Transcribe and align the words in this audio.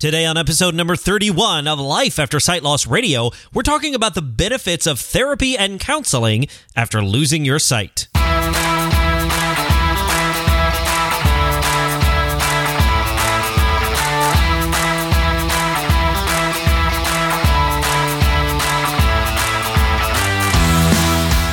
Today, 0.00 0.24
on 0.24 0.38
episode 0.38 0.74
number 0.74 0.96
31 0.96 1.68
of 1.68 1.78
Life 1.78 2.18
After 2.18 2.40
Sight 2.40 2.62
Loss 2.62 2.86
Radio, 2.86 3.32
we're 3.52 3.60
talking 3.60 3.94
about 3.94 4.14
the 4.14 4.22
benefits 4.22 4.86
of 4.86 4.98
therapy 4.98 5.58
and 5.58 5.78
counseling 5.78 6.46
after 6.74 7.04
losing 7.04 7.44
your 7.44 7.58
sight. 7.58 8.08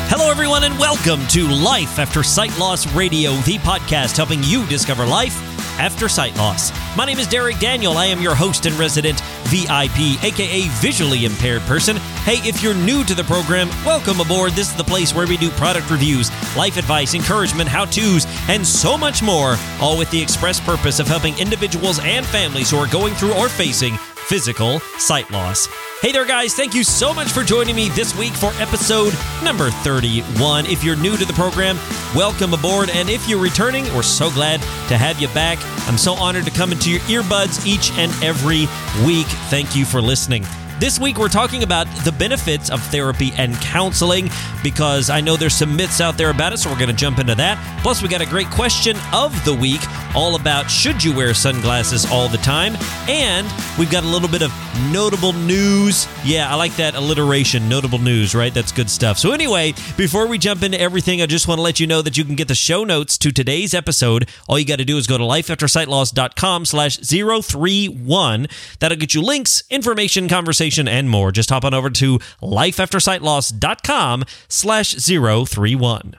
Hello, 0.10 0.32
everyone, 0.32 0.64
and 0.64 0.80
welcome 0.80 1.28
to 1.28 1.50
Life 1.50 2.00
After 2.00 2.24
Sight 2.24 2.58
Loss 2.58 2.96
Radio, 2.96 3.34
the 3.42 3.58
podcast 3.58 4.16
helping 4.16 4.42
you 4.44 4.66
discover 4.68 5.06
life 5.06 5.47
after 5.78 6.10
sight 6.10 6.36
loss. 6.38 6.72
My 6.96 7.06
name 7.06 7.20
is 7.20 7.28
Derek 7.28 7.60
Daniel. 7.60 7.98
I 7.98 8.06
am 8.06 8.22
your 8.22 8.36
host 8.36 8.66
and 8.66 8.76
resident 8.78 9.22
VIP, 9.46 10.24
aka 10.24 10.68
visually 10.82 11.26
impaired 11.26 11.62
person. 11.64 11.98
Hey, 12.26 12.38
if 12.48 12.62
you're 12.62 12.74
new 12.74 13.04
to 13.04 13.16
the 13.16 13.24
program, 13.24 13.70
welcome 13.86 14.20
aboard. 14.20 14.54
This 14.54 14.70
is 14.70 14.76
the 14.76 14.84
place 14.84 15.14
where 15.14 15.28
we 15.28 15.38
do 15.38 15.50
product 15.52 15.90
reviews, 15.90 16.30
life 16.56 16.78
advice, 16.78 17.14
encouragement, 17.14 17.70
how 17.70 17.86
to's, 17.86 18.26
and 18.50 18.66
so 18.66 18.98
much 18.98 19.22
more, 19.22 19.56
all 19.80 19.98
with 19.98 20.12
the 20.12 20.22
express 20.22 20.60
purpose 20.60 21.00
of 21.00 21.08
helping 21.08 21.38
individuals 21.40 22.00
and 22.00 22.26
families 22.26 22.72
who 22.72 22.78
are 22.78 22.88
going 22.88 23.14
through 23.14 23.34
or 23.34 23.50
facing 23.50 23.98
physical 24.28 24.80
sight 25.00 25.30
loss. 25.32 25.68
Hey 26.02 26.12
there, 26.12 26.26
guys. 26.26 26.54
Thank 26.54 26.76
you 26.76 26.84
so 26.84 27.14
much 27.14 27.30
for 27.30 27.44
joining 27.44 27.76
me 27.76 27.90
this 27.90 28.16
week 28.16 28.34
for 28.34 28.52
episode 28.62 29.14
number 29.44 29.72
31. 29.72 30.66
If 30.66 30.84
you're 30.84 30.96
new 30.98 31.18
to 31.18 31.26
the 31.26 31.34
program, 31.34 31.78
welcome 32.14 32.54
aboard. 32.54 32.90
And 32.90 33.10
if 33.10 33.28
you're 33.28 33.42
returning, 33.42 33.86
we're 33.96 34.04
so 34.04 34.30
glad 34.30 34.60
to 34.90 34.98
have 34.98 35.20
you 35.20 35.28
back. 35.30 35.58
I'm 35.88 35.98
so 35.98 36.14
honored 36.14 36.46
to 36.46 36.52
come 36.52 36.72
into 36.72 36.92
your 36.92 37.00
earbuds 37.02 37.66
each 37.66 37.92
and 37.94 38.12
every 38.24 38.68
week. 39.06 39.28
Thank 39.50 39.76
you 39.76 39.86
for 39.86 40.02
listening. 40.02 40.44
This 40.80 41.00
week, 41.00 41.18
we're 41.18 41.28
talking 41.28 41.64
about 41.64 41.88
the 42.06 42.12
benefits 42.12 42.70
of 42.70 42.80
therapy 42.84 43.32
and 43.36 43.56
counseling 43.56 44.30
because 44.62 45.10
I 45.10 45.22
know 45.22 45.36
there's 45.36 45.56
some 45.56 45.76
myths 45.76 46.02
out 46.02 46.20
there 46.20 46.30
about 46.30 46.54
it, 46.54 46.58
so 46.58 46.70
we're 46.70 46.78
going 46.78 46.92
to 46.92 46.96
jump 46.96 47.18
into 47.18 47.34
that. 47.34 47.58
Plus, 47.82 48.04
we 48.04 48.08
got 48.10 48.22
a 48.22 48.28
great 48.28 48.52
question 48.52 48.96
of 49.12 49.44
the 49.44 49.56
week 49.56 49.82
all 50.16 50.36
about 50.36 50.70
should 50.70 51.04
you 51.04 51.16
wear 51.16 51.34
sunglasses 51.34 52.06
all 52.12 52.30
the 52.30 52.38
time? 52.38 52.76
And 53.10 53.48
we've 53.80 53.90
got 53.90 54.04
a 54.04 54.08
little 54.08 54.30
bit 54.30 54.44
of 54.44 54.54
notable 54.92 55.34
news. 55.34 56.08
Yeah, 56.24 56.52
I 56.52 56.54
like 56.54 56.76
that 56.76 56.94
alliteration, 56.94 57.68
notable 57.68 57.98
news, 58.00 58.36
right? 58.36 58.54
That's 58.54 58.72
good 58.72 58.92
stuff. 58.92 59.18
So, 59.18 59.32
anyway, 59.32 59.74
before 59.96 60.28
we 60.28 60.38
jump 60.38 60.62
into 60.62 60.80
everything, 60.80 61.24
I 61.24 61.26
just 61.26 61.48
want 61.48 61.58
to 61.58 61.64
let 61.64 61.80
you 61.80 61.88
know 61.88 62.04
that 62.04 62.18
you 62.18 62.24
can 62.24 62.36
get 62.36 62.50
the 62.50 62.56
show 62.56 62.84
notes 62.84 63.18
to 63.18 63.32
today's 63.32 63.74
episode. 63.74 64.30
All 64.48 64.60
you 64.60 64.66
got 64.66 64.78
to 64.78 64.86
do 64.86 65.00
is 65.00 65.08
go 65.08 65.18
to 65.18 65.24
lifeaftersightloss.com 65.24 66.66
slash 66.66 66.98
031. 66.98 68.48
That'll 68.80 68.98
get 68.98 69.16
you 69.16 69.24
links, 69.24 69.64
information, 69.72 70.28
conversation, 70.30 70.67
and 70.88 71.10
more. 71.10 71.32
Just 71.32 71.50
hop 71.50 71.64
on 71.64 71.74
over 71.74 71.90
to 71.92 72.20
lifeaftersightloss.com 72.42 74.24
slash 74.50 74.94
031. 74.94 76.16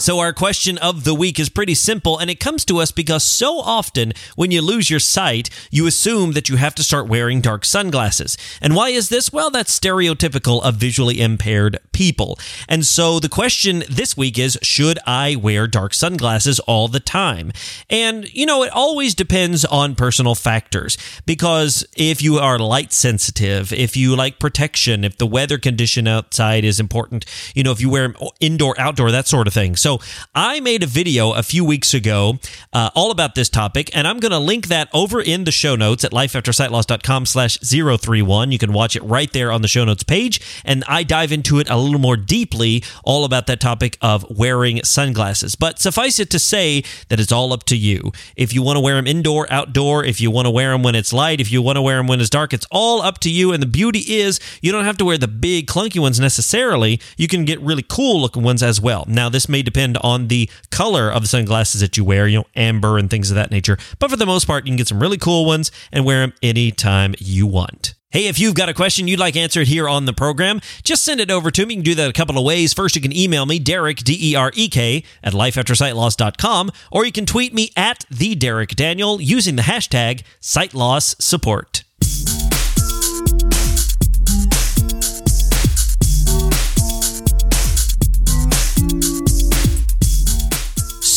So, 0.00 0.18
our 0.18 0.32
question 0.32 0.78
of 0.78 1.04
the 1.04 1.14
week 1.14 1.38
is 1.38 1.50
pretty 1.50 1.74
simple, 1.74 2.16
and 2.16 2.30
it 2.30 2.40
comes 2.40 2.64
to 2.64 2.78
us 2.78 2.90
because 2.90 3.22
so 3.22 3.60
often 3.60 4.14
when 4.34 4.50
you 4.50 4.62
lose 4.62 4.88
your 4.88 4.98
sight, 4.98 5.50
you 5.70 5.86
assume 5.86 6.32
that 6.32 6.48
you 6.48 6.56
have 6.56 6.74
to 6.76 6.82
start 6.82 7.06
wearing 7.06 7.42
dark 7.42 7.66
sunglasses. 7.66 8.38
And 8.62 8.74
why 8.74 8.88
is 8.88 9.10
this? 9.10 9.30
Well, 9.30 9.50
that's 9.50 9.78
stereotypical 9.78 10.62
of 10.62 10.76
visually 10.76 11.20
impaired 11.20 11.80
people. 11.92 12.38
And 12.66 12.86
so, 12.86 13.20
the 13.20 13.28
question 13.28 13.84
this 13.90 14.16
week 14.16 14.38
is 14.38 14.58
should 14.62 14.98
I 15.06 15.36
wear 15.36 15.66
dark 15.66 15.92
sunglasses 15.92 16.60
all 16.60 16.88
the 16.88 16.98
time? 16.98 17.52
And, 17.90 18.26
you 18.32 18.46
know, 18.46 18.62
it 18.62 18.72
always 18.72 19.14
depends 19.14 19.66
on 19.66 19.96
personal 19.96 20.34
factors 20.34 20.96
because 21.26 21.84
if 21.94 22.22
you 22.22 22.38
are 22.38 22.58
light 22.58 22.94
sensitive, 22.94 23.70
if 23.70 23.98
you 23.98 24.16
like 24.16 24.38
protection, 24.38 25.04
if 25.04 25.18
the 25.18 25.26
weather 25.26 25.58
condition 25.58 26.08
outside 26.08 26.64
is 26.64 26.80
important, 26.80 27.26
you 27.54 27.62
know, 27.62 27.72
if 27.72 27.82
you 27.82 27.90
wear 27.90 28.14
indoor, 28.40 28.80
outdoor, 28.80 29.10
that 29.10 29.28
sort 29.28 29.46
of 29.46 29.52
thing. 29.52 29.76
So 29.76 29.89
I 30.34 30.60
made 30.60 30.82
a 30.82 30.86
video 30.86 31.32
a 31.32 31.42
few 31.42 31.64
weeks 31.64 31.94
ago 31.94 32.38
uh, 32.72 32.90
all 32.94 33.10
about 33.10 33.34
this 33.34 33.48
topic, 33.48 33.90
and 33.94 34.06
I'm 34.06 34.20
going 34.20 34.32
to 34.32 34.38
link 34.38 34.68
that 34.68 34.88
over 34.92 35.20
in 35.20 35.44
the 35.44 35.50
show 35.50 35.76
notes 35.76 36.04
at 36.04 36.12
lifeaftersightloss.com 36.12 37.26
slash 37.26 37.58
031. 37.58 38.52
You 38.52 38.58
can 38.58 38.72
watch 38.72 38.96
it 38.96 39.02
right 39.02 39.32
there 39.32 39.50
on 39.50 39.62
the 39.62 39.68
show 39.68 39.84
notes 39.84 40.02
page, 40.02 40.40
and 40.64 40.84
I 40.86 41.02
dive 41.02 41.32
into 41.32 41.58
it 41.58 41.68
a 41.70 41.76
little 41.76 42.00
more 42.00 42.16
deeply 42.16 42.84
all 43.04 43.24
about 43.24 43.46
that 43.46 43.60
topic 43.60 43.96
of 44.00 44.24
wearing 44.30 44.82
sunglasses. 44.84 45.54
But 45.56 45.78
suffice 45.78 46.18
it 46.18 46.30
to 46.30 46.38
say 46.38 46.84
that 47.08 47.20
it's 47.20 47.32
all 47.32 47.52
up 47.52 47.64
to 47.64 47.76
you. 47.76 48.12
If 48.36 48.54
you 48.54 48.62
want 48.62 48.76
to 48.76 48.80
wear 48.80 48.96
them 48.96 49.06
indoor, 49.06 49.50
outdoor, 49.52 50.04
if 50.04 50.20
you 50.20 50.30
want 50.30 50.46
to 50.46 50.50
wear 50.50 50.72
them 50.72 50.82
when 50.82 50.94
it's 50.94 51.12
light, 51.12 51.40
if 51.40 51.50
you 51.50 51.62
want 51.62 51.76
to 51.76 51.82
wear 51.82 51.96
them 51.96 52.06
when 52.06 52.20
it's 52.20 52.30
dark, 52.30 52.52
it's 52.52 52.66
all 52.70 53.02
up 53.02 53.18
to 53.20 53.30
you. 53.30 53.52
And 53.52 53.62
the 53.62 53.66
beauty 53.66 54.00
is 54.00 54.40
you 54.60 54.72
don't 54.72 54.84
have 54.84 54.98
to 54.98 55.04
wear 55.04 55.18
the 55.18 55.28
big 55.28 55.66
clunky 55.66 56.00
ones 56.00 56.20
necessarily. 56.20 57.00
You 57.16 57.28
can 57.28 57.44
get 57.44 57.60
really 57.60 57.84
cool 57.88 58.20
looking 58.20 58.42
ones 58.42 58.62
as 58.62 58.80
well. 58.80 59.04
Now, 59.08 59.28
this 59.28 59.48
may 59.48 59.62
depend 59.62 59.79
on 60.02 60.28
the 60.28 60.48
color 60.70 61.10
of 61.10 61.22
the 61.22 61.28
sunglasses 61.28 61.80
that 61.80 61.96
you 61.96 62.04
wear, 62.04 62.26
you 62.26 62.38
know, 62.38 62.46
amber 62.56 62.98
and 62.98 63.10
things 63.10 63.30
of 63.30 63.34
that 63.36 63.50
nature. 63.50 63.78
But 63.98 64.10
for 64.10 64.16
the 64.16 64.26
most 64.26 64.46
part, 64.46 64.64
you 64.64 64.70
can 64.70 64.76
get 64.76 64.88
some 64.88 65.00
really 65.00 65.18
cool 65.18 65.44
ones 65.44 65.70
and 65.92 66.04
wear 66.04 66.20
them 66.20 66.32
anytime 66.42 67.14
you 67.18 67.46
want. 67.46 67.94
Hey, 68.12 68.26
if 68.26 68.40
you've 68.40 68.54
got 68.56 68.68
a 68.68 68.74
question 68.74 69.06
you'd 69.06 69.20
like 69.20 69.36
answered 69.36 69.68
here 69.68 69.88
on 69.88 70.04
the 70.04 70.12
program, 70.12 70.60
just 70.82 71.04
send 71.04 71.20
it 71.20 71.30
over 71.30 71.52
to 71.52 71.64
me. 71.64 71.74
You 71.74 71.78
can 71.78 71.84
do 71.84 71.94
that 71.94 72.10
a 72.10 72.12
couple 72.12 72.36
of 72.36 72.44
ways. 72.44 72.72
First, 72.72 72.96
you 72.96 73.02
can 73.02 73.16
email 73.16 73.46
me, 73.46 73.60
Derek, 73.60 73.98
D 73.98 74.18
E 74.20 74.34
R 74.34 74.50
E 74.54 74.68
K, 74.68 75.04
at 75.22 75.32
lifeaftersightloss.com, 75.32 76.72
or 76.90 77.04
you 77.04 77.12
can 77.12 77.24
tweet 77.24 77.54
me 77.54 77.70
at 77.76 78.04
the 78.10 78.34
Derek 78.34 78.70
Daniel 78.70 79.20
using 79.20 79.54
the 79.54 79.62
hashtag 79.62 80.22
SightLossSupport. 80.40 81.84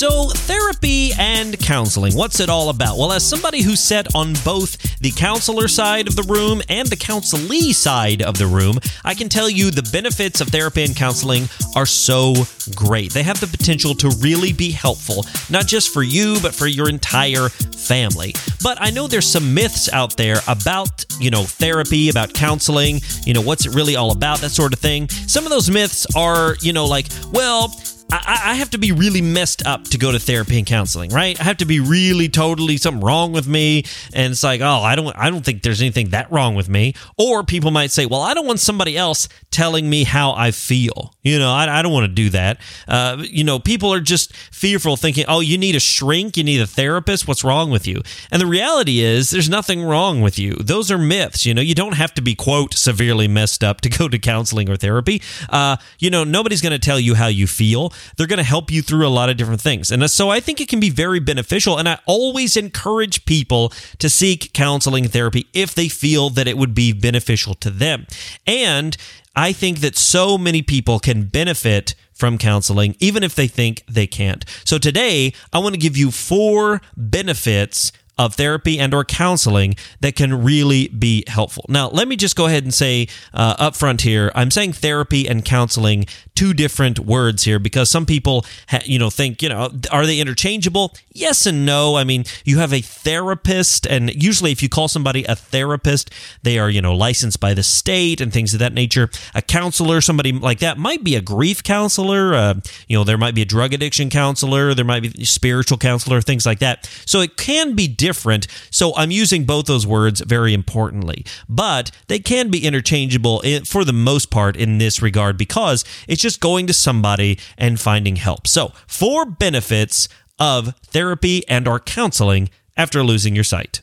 So, 0.04 0.28
therapy 0.28 1.12
and 1.18 1.58
counseling, 1.58 2.14
what's 2.14 2.42
it 2.42 2.50
all 2.50 2.68
about? 2.68 2.98
Well, 2.98 3.14
as 3.14 3.26
somebody 3.26 3.62
who 3.62 3.78
sat 3.78 4.14
on 4.14 4.34
both 4.44 5.00
the 5.00 5.12
counselor 5.12 5.70
side 5.70 6.10
of 6.10 6.18
the 6.18 6.24
room 6.24 6.62
and 6.68 6.90
the 6.90 6.98
counselee 6.98 7.74
side 7.74 8.22
of 8.22 8.38
the 8.38 8.46
room, 8.46 8.80
I 9.06 9.14
can 9.14 9.30
tell 9.30 9.50
you 9.50 9.72
the 9.72 9.90
benefits 9.94 10.42
of 10.42 10.50
therapy 10.50 10.84
and 10.84 10.94
counseling 10.94 11.48
are 11.78 11.86
so 11.86 12.34
great. 12.76 13.14
They 13.14 13.24
have 13.24 13.40
the 13.40 13.48
potential 13.48 13.96
to 13.96 14.10
really 14.20 14.52
be 14.52 14.72
helpful, 14.72 15.26
not 15.50 15.68
just 15.68 15.94
for 15.94 16.04
you, 16.04 16.38
but 16.42 16.54
for 16.54 16.68
your 16.68 16.90
entire 16.90 17.48
family. 17.48 18.36
But 18.62 18.82
I 18.82 18.90
know 18.90 19.08
there's 19.08 19.32
some 19.32 19.54
myths 19.54 19.88
out 19.94 20.18
there 20.18 20.42
about, 20.50 21.06
you 21.18 21.32
know, 21.32 21.44
therapy, 21.44 22.10
about 22.10 22.34
counseling, 22.34 23.00
you 23.26 23.34
know, 23.34 23.42
what's 23.42 23.66
it 23.66 23.74
really 23.74 23.96
all 23.96 24.12
about, 24.12 24.40
that 24.40 24.52
sort 24.52 24.74
of 24.74 24.80
thing. 24.80 25.08
Some 25.08 25.46
of 25.46 25.50
those 25.50 25.70
myths 25.70 26.06
are, 26.14 26.58
you 26.60 26.74
know, 26.74 26.88
like, 26.88 27.08
well, 27.32 27.74
I, 28.14 28.52
I, 28.52 28.54
have 28.56 28.70
to 28.72 28.78
be 28.78 28.92
really 28.92 29.22
messed 29.22 29.66
up 29.66 29.86
to 29.86 29.98
go 29.98 30.12
to 30.12 30.20
therapy 30.20 30.60
and 30.60 30.68
counseling, 30.68 31.10
right? 31.10 31.40
I 31.40 31.44
have 31.44 31.58
to 31.58 31.66
be 31.66 31.80
really 31.80 32.30
totally 32.30 32.78
something 32.78 33.04
wrong 33.04 33.32
with 33.32 33.48
me, 33.48 33.86
and 34.14 34.32
it's 34.32 34.44
like, 34.44 34.62
oh, 34.62 34.82
I 34.82 34.96
don't, 34.96 35.16
I 35.18 35.32
don't 35.32 35.44
think 35.44 35.64
there's 35.64 35.82
anything 35.82 36.10
that 36.10 36.32
wrong 36.32 36.54
with 36.54 36.70
me. 36.70 36.94
Or 37.18 37.44
people 37.44 37.72
might 37.72 37.90
say, 37.90 38.06
well, 38.06 38.22
I 38.22 38.36
don't 38.36 38.46
want 38.46 38.60
somebody 38.60 38.96
else 38.96 39.28
telling 39.50 39.90
me 39.90 40.04
how 40.04 40.34
I 40.34 40.52
feel. 40.52 41.14
You 41.24 41.40
know, 41.40 41.52
I, 41.52 41.80
I 41.80 41.82
don't 41.82 41.92
want 41.92 42.06
to 42.06 42.14
do 42.14 42.30
that. 42.32 42.60
Uh, 42.88 43.24
you 43.28 43.44
know, 43.44 43.58
people 43.58 43.92
are 43.92 44.00
just 44.00 44.36
fearful, 44.36 44.96
thinking, 44.96 45.26
oh, 45.28 45.40
you 45.40 45.58
need 45.58 45.76
a 45.76 45.80
shrink, 45.80 46.38
you 46.38 46.44
need 46.44 46.62
a 46.62 46.68
therapist. 46.68 47.28
What's 47.28 47.44
wrong 47.44 47.72
with 47.72 47.88
you? 47.88 48.02
And 48.30 48.40
the 48.40 48.46
reality 48.46 49.00
is, 49.00 49.32
there's 49.32 49.50
nothing 49.50 49.84
wrong 49.84 50.22
with 50.22 50.38
you. 50.38 50.54
Those 50.56 50.92
are 50.92 51.00
myths. 51.00 51.48
You 51.48 51.56
know, 51.56 51.62
you 51.62 51.74
don't 51.74 51.96
have 51.96 52.14
to 52.16 52.22
be 52.22 52.36
quote 52.36 52.76
severely 52.76 53.28
messed 53.28 53.64
up 53.64 53.82
to 53.82 53.90
go 53.90 54.08
to 54.08 54.20
counseling 54.20 54.70
or 54.70 54.76
therapy. 54.76 55.22
Uh, 55.50 55.78
you 55.98 56.12
know, 56.12 56.24
nobody's 56.24 56.62
going 56.62 56.74
to 56.74 56.80
tell 56.80 57.00
you 57.00 57.16
how 57.16 57.28
you 57.28 57.48
feel 57.48 57.92
they're 58.18 58.28
going 58.28 58.38
to 58.38 58.44
help 58.44 58.72
you 58.72 58.82
through 58.82 59.08
a 59.08 59.10
lot 59.10 59.30
of 59.30 59.38
different 59.38 59.62
things. 59.62 59.92
And 59.92 60.10
so 60.10 60.30
I 60.30 60.40
think 60.40 60.62
it 60.62 60.68
can 60.68 60.80
be 60.80 60.90
very 60.90 61.20
beneficial. 61.20 61.78
And 61.78 61.88
I 61.88 62.00
always 62.06 62.58
encourage 62.58 63.26
people 63.26 63.72
to 64.00 64.10
seek 64.10 64.54
counseling 64.54 65.08
therapy 65.08 65.48
if 65.54 65.74
they 65.74 65.88
feel 65.88 66.30
that 66.32 66.48
it 66.48 66.58
would 66.58 66.74
be 66.74 66.94
beneficial 66.94 67.54
to 67.56 67.70
them. 67.70 68.06
And 68.46 68.98
I 69.36 69.52
think 69.52 69.80
that 69.80 69.98
so 69.98 70.38
many 70.38 70.62
people 70.62 71.00
can 71.00 71.26
benefit 71.26 71.96
from 72.14 72.38
counseling, 72.38 72.96
even 73.00 73.24
if 73.24 73.34
they 73.34 73.48
think 73.48 73.84
they 73.90 74.08
can't. 74.08 74.46
So 74.64 74.78
today, 74.78 75.34
I 75.52 75.60
want 75.60 75.74
to 75.74 75.80
give 75.80 75.98
you 75.98 76.12
four 76.12 76.82
benefits 76.96 77.92
of 78.18 78.36
therapy 78.36 78.80
and 78.80 78.94
or 78.94 79.04
counseling 79.04 79.76
that 80.02 80.16
can 80.16 80.44
really 80.44 80.88
be 80.90 81.24
helpful. 81.28 81.66
Now, 81.68 81.90
let 81.90 82.08
me 82.08 82.16
just 82.16 82.36
go 82.36 82.46
ahead 82.46 82.64
and 82.64 82.74
say 82.74 83.08
uh, 83.34 83.56
up 83.58 83.76
front 83.76 84.02
here, 84.02 84.32
I'm 84.36 84.52
saying 84.52 84.74
therapy 84.74 85.28
and 85.28 85.44
counseling 85.44 86.06
two 86.36 86.54
different 86.54 87.00
words 87.00 87.44
here 87.44 87.60
because 87.60 87.90
some 87.90 88.06
people, 88.06 88.46
ha- 88.70 88.82
you 88.86 88.98
know, 88.98 89.10
think, 89.10 89.42
you 89.42 89.50
know, 89.50 89.70
are 89.92 90.06
they 90.06 90.20
interchangeable? 90.20 90.94
Yes 91.14 91.46
and 91.46 91.66
no. 91.66 91.96
I 91.96 92.04
mean, 92.04 92.26
you 92.44 92.58
have 92.58 92.74
a 92.74 92.82
therapist, 92.82 93.86
and 93.86 94.14
usually 94.14 94.52
if 94.52 94.64
you 94.64 94.70
call 94.70 94.88
somebody 94.88 95.24
a 95.26 95.36
therapist, 95.36 96.10
they 96.42 96.58
are, 96.58 96.70
you 96.70 96.82
know, 96.82 96.96
licensed 96.96 97.40
by 97.40 97.54
the 97.54 97.64
state 97.64 98.20
and 98.20 98.34
things 98.34 98.54
of 98.54 98.60
that 98.60 98.74
nature. 98.74 99.10
A 99.36 99.42
counselor, 99.42 100.02
somebody 100.02 100.32
like 100.32 100.60
that, 100.60 100.78
might 100.78 101.04
be 101.04 101.16
a 101.16 101.22
grief 101.22 101.62
counselor. 101.62 102.34
Uh, 102.34 102.56
you 102.88 102.98
know, 102.98 103.04
there 103.04 103.18
might 103.18 103.36
be 103.36 103.44
a 103.44 103.46
drug 103.46 103.74
addiction 103.74 104.10
counselor, 104.10 104.74
there 104.74 104.86
might 104.86 105.04
be 105.04 105.14
a 105.22 105.26
spiritual 105.26 105.78
counselor, 105.78 106.22
things 106.22 106.46
like 106.46 106.60
that. 106.60 106.90
So 107.06 107.22
it 107.22 107.38
can 107.38 107.76
be 107.76 107.88
different. 107.88 108.48
So 108.72 108.94
I'm 108.96 109.12
using 109.12 109.46
both 109.46 109.66
those 109.66 109.86
words 109.86 110.22
very 110.22 110.54
importantly, 110.54 111.26
but 111.48 111.92
they 112.08 112.20
can 112.20 112.50
be 112.50 112.66
interchangeable 112.66 113.44
for 113.66 113.86
the 113.86 113.94
most 113.94 114.32
part 114.32 114.56
in 114.56 114.80
this 114.80 115.02
regard 115.02 115.38
because 115.38 115.86
it's 116.08 116.23
just 116.24 116.40
going 116.40 116.66
to 116.66 116.74
somebody 116.74 117.38
and 117.56 117.80
finding 117.80 118.16
help. 118.16 118.48
So, 118.48 118.74
four 118.88 119.26
benefits 119.26 120.10
of 120.40 120.76
therapy 120.78 121.48
and 121.48 121.68
or 121.68 121.80
counseling 121.80 122.50
after 122.76 123.04
losing 123.04 123.36
your 123.36 123.44
sight. 123.44 123.83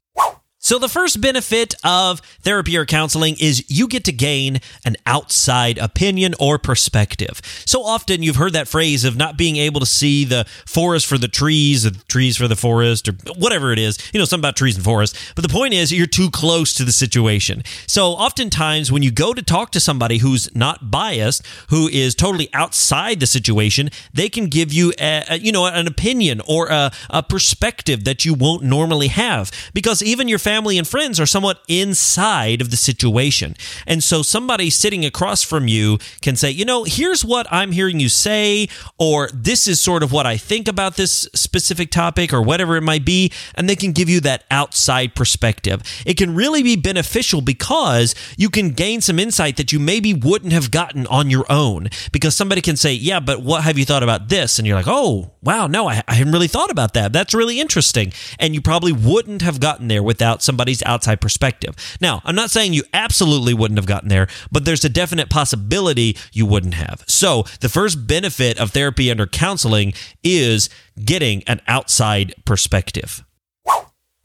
So, 0.70 0.78
the 0.78 0.88
first 0.88 1.20
benefit 1.20 1.74
of 1.82 2.20
therapy 2.42 2.76
or 2.76 2.86
counseling 2.86 3.34
is 3.40 3.68
you 3.68 3.88
get 3.88 4.04
to 4.04 4.12
gain 4.12 4.60
an 4.84 4.96
outside 5.04 5.78
opinion 5.78 6.32
or 6.38 6.60
perspective. 6.60 7.40
So 7.66 7.82
often 7.82 8.22
you've 8.22 8.36
heard 8.36 8.52
that 8.52 8.68
phrase 8.68 9.04
of 9.04 9.16
not 9.16 9.36
being 9.36 9.56
able 9.56 9.80
to 9.80 9.86
see 9.86 10.24
the 10.24 10.44
forest 10.66 11.06
for 11.06 11.18
the 11.18 11.26
trees, 11.26 11.84
or 11.84 11.90
the 11.90 12.04
trees 12.04 12.36
for 12.36 12.46
the 12.46 12.54
forest, 12.54 13.08
or 13.08 13.12
whatever 13.36 13.72
it 13.72 13.80
is. 13.80 13.98
You 14.12 14.20
know, 14.20 14.24
something 14.24 14.42
about 14.42 14.54
trees 14.54 14.76
and 14.76 14.84
forests. 14.84 15.32
But 15.34 15.42
the 15.42 15.52
point 15.52 15.74
is, 15.74 15.92
you're 15.92 16.06
too 16.06 16.30
close 16.30 16.72
to 16.74 16.84
the 16.84 16.92
situation. 16.92 17.64
So, 17.88 18.12
oftentimes 18.12 18.92
when 18.92 19.02
you 19.02 19.10
go 19.10 19.34
to 19.34 19.42
talk 19.42 19.72
to 19.72 19.80
somebody 19.80 20.18
who's 20.18 20.54
not 20.54 20.88
biased, 20.88 21.44
who 21.70 21.88
is 21.88 22.14
totally 22.14 22.48
outside 22.54 23.18
the 23.18 23.26
situation, 23.26 23.90
they 24.14 24.28
can 24.28 24.46
give 24.46 24.72
you, 24.72 24.92
a, 25.00 25.24
a 25.30 25.38
you 25.38 25.50
know, 25.50 25.66
an 25.66 25.88
opinion 25.88 26.40
or 26.46 26.68
a, 26.68 26.92
a 27.10 27.24
perspective 27.24 28.04
that 28.04 28.24
you 28.24 28.34
won't 28.34 28.62
normally 28.62 29.08
have. 29.08 29.50
Because 29.74 30.00
even 30.00 30.28
your 30.28 30.38
family 30.38 30.59
and 30.68 30.86
friends 30.86 31.18
are 31.18 31.26
somewhat 31.26 31.60
inside 31.68 32.60
of 32.60 32.70
the 32.70 32.76
situation. 32.76 33.54
And 33.86 34.02
so 34.02 34.22
somebody 34.22 34.70
sitting 34.70 35.04
across 35.04 35.42
from 35.42 35.68
you 35.68 35.98
can 36.20 36.36
say, 36.36 36.50
you 36.50 36.64
know, 36.64 36.84
here's 36.84 37.24
what 37.24 37.46
I'm 37.50 37.72
hearing 37.72 38.00
you 38.00 38.08
say, 38.08 38.68
or 38.98 39.28
this 39.32 39.66
is 39.66 39.80
sort 39.80 40.02
of 40.02 40.12
what 40.12 40.26
I 40.26 40.36
think 40.36 40.68
about 40.68 40.96
this 40.96 41.28
specific 41.34 41.90
topic, 41.90 42.32
or 42.32 42.42
whatever 42.42 42.76
it 42.76 42.82
might 42.82 43.04
be. 43.04 43.32
And 43.54 43.68
they 43.68 43.76
can 43.76 43.92
give 43.92 44.08
you 44.08 44.20
that 44.20 44.44
outside 44.50 45.14
perspective. 45.14 45.82
It 46.04 46.16
can 46.16 46.34
really 46.34 46.62
be 46.62 46.76
beneficial 46.76 47.40
because 47.40 48.14
you 48.36 48.50
can 48.50 48.70
gain 48.70 49.00
some 49.00 49.18
insight 49.18 49.56
that 49.56 49.72
you 49.72 49.78
maybe 49.78 50.14
wouldn't 50.14 50.52
have 50.52 50.70
gotten 50.70 51.06
on 51.06 51.30
your 51.30 51.46
own. 51.50 51.88
Because 52.12 52.36
somebody 52.36 52.60
can 52.60 52.76
say, 52.76 52.92
yeah, 52.92 53.20
but 53.20 53.42
what 53.42 53.64
have 53.64 53.78
you 53.78 53.84
thought 53.84 54.02
about 54.02 54.28
this? 54.28 54.58
And 54.58 54.66
you're 54.66 54.76
like, 54.76 54.88
oh, 54.88 55.32
wow, 55.42 55.66
no, 55.66 55.88
I, 55.88 56.02
I 56.06 56.14
hadn't 56.14 56.32
really 56.32 56.48
thought 56.48 56.70
about 56.70 56.94
that. 56.94 57.12
That's 57.12 57.34
really 57.34 57.60
interesting. 57.60 58.12
And 58.38 58.54
you 58.54 58.60
probably 58.60 58.92
wouldn't 58.92 59.42
have 59.42 59.60
gotten 59.60 59.88
there 59.88 60.02
without 60.02 60.42
somebody's 60.50 60.82
outside 60.82 61.20
perspective. 61.20 61.76
Now, 62.00 62.22
I'm 62.24 62.34
not 62.34 62.50
saying 62.50 62.72
you 62.72 62.82
absolutely 62.92 63.54
wouldn't 63.54 63.78
have 63.78 63.86
gotten 63.86 64.08
there, 64.08 64.26
but 64.50 64.64
there's 64.64 64.84
a 64.84 64.88
definite 64.88 65.30
possibility 65.30 66.16
you 66.32 66.44
wouldn't 66.44 66.74
have. 66.74 67.04
So, 67.06 67.44
the 67.60 67.68
first 67.68 68.08
benefit 68.08 68.58
of 68.58 68.72
therapy 68.72 69.12
under 69.12 69.28
counseling 69.28 69.92
is 70.24 70.68
getting 71.04 71.44
an 71.44 71.60
outside 71.68 72.34
perspective. 72.44 73.24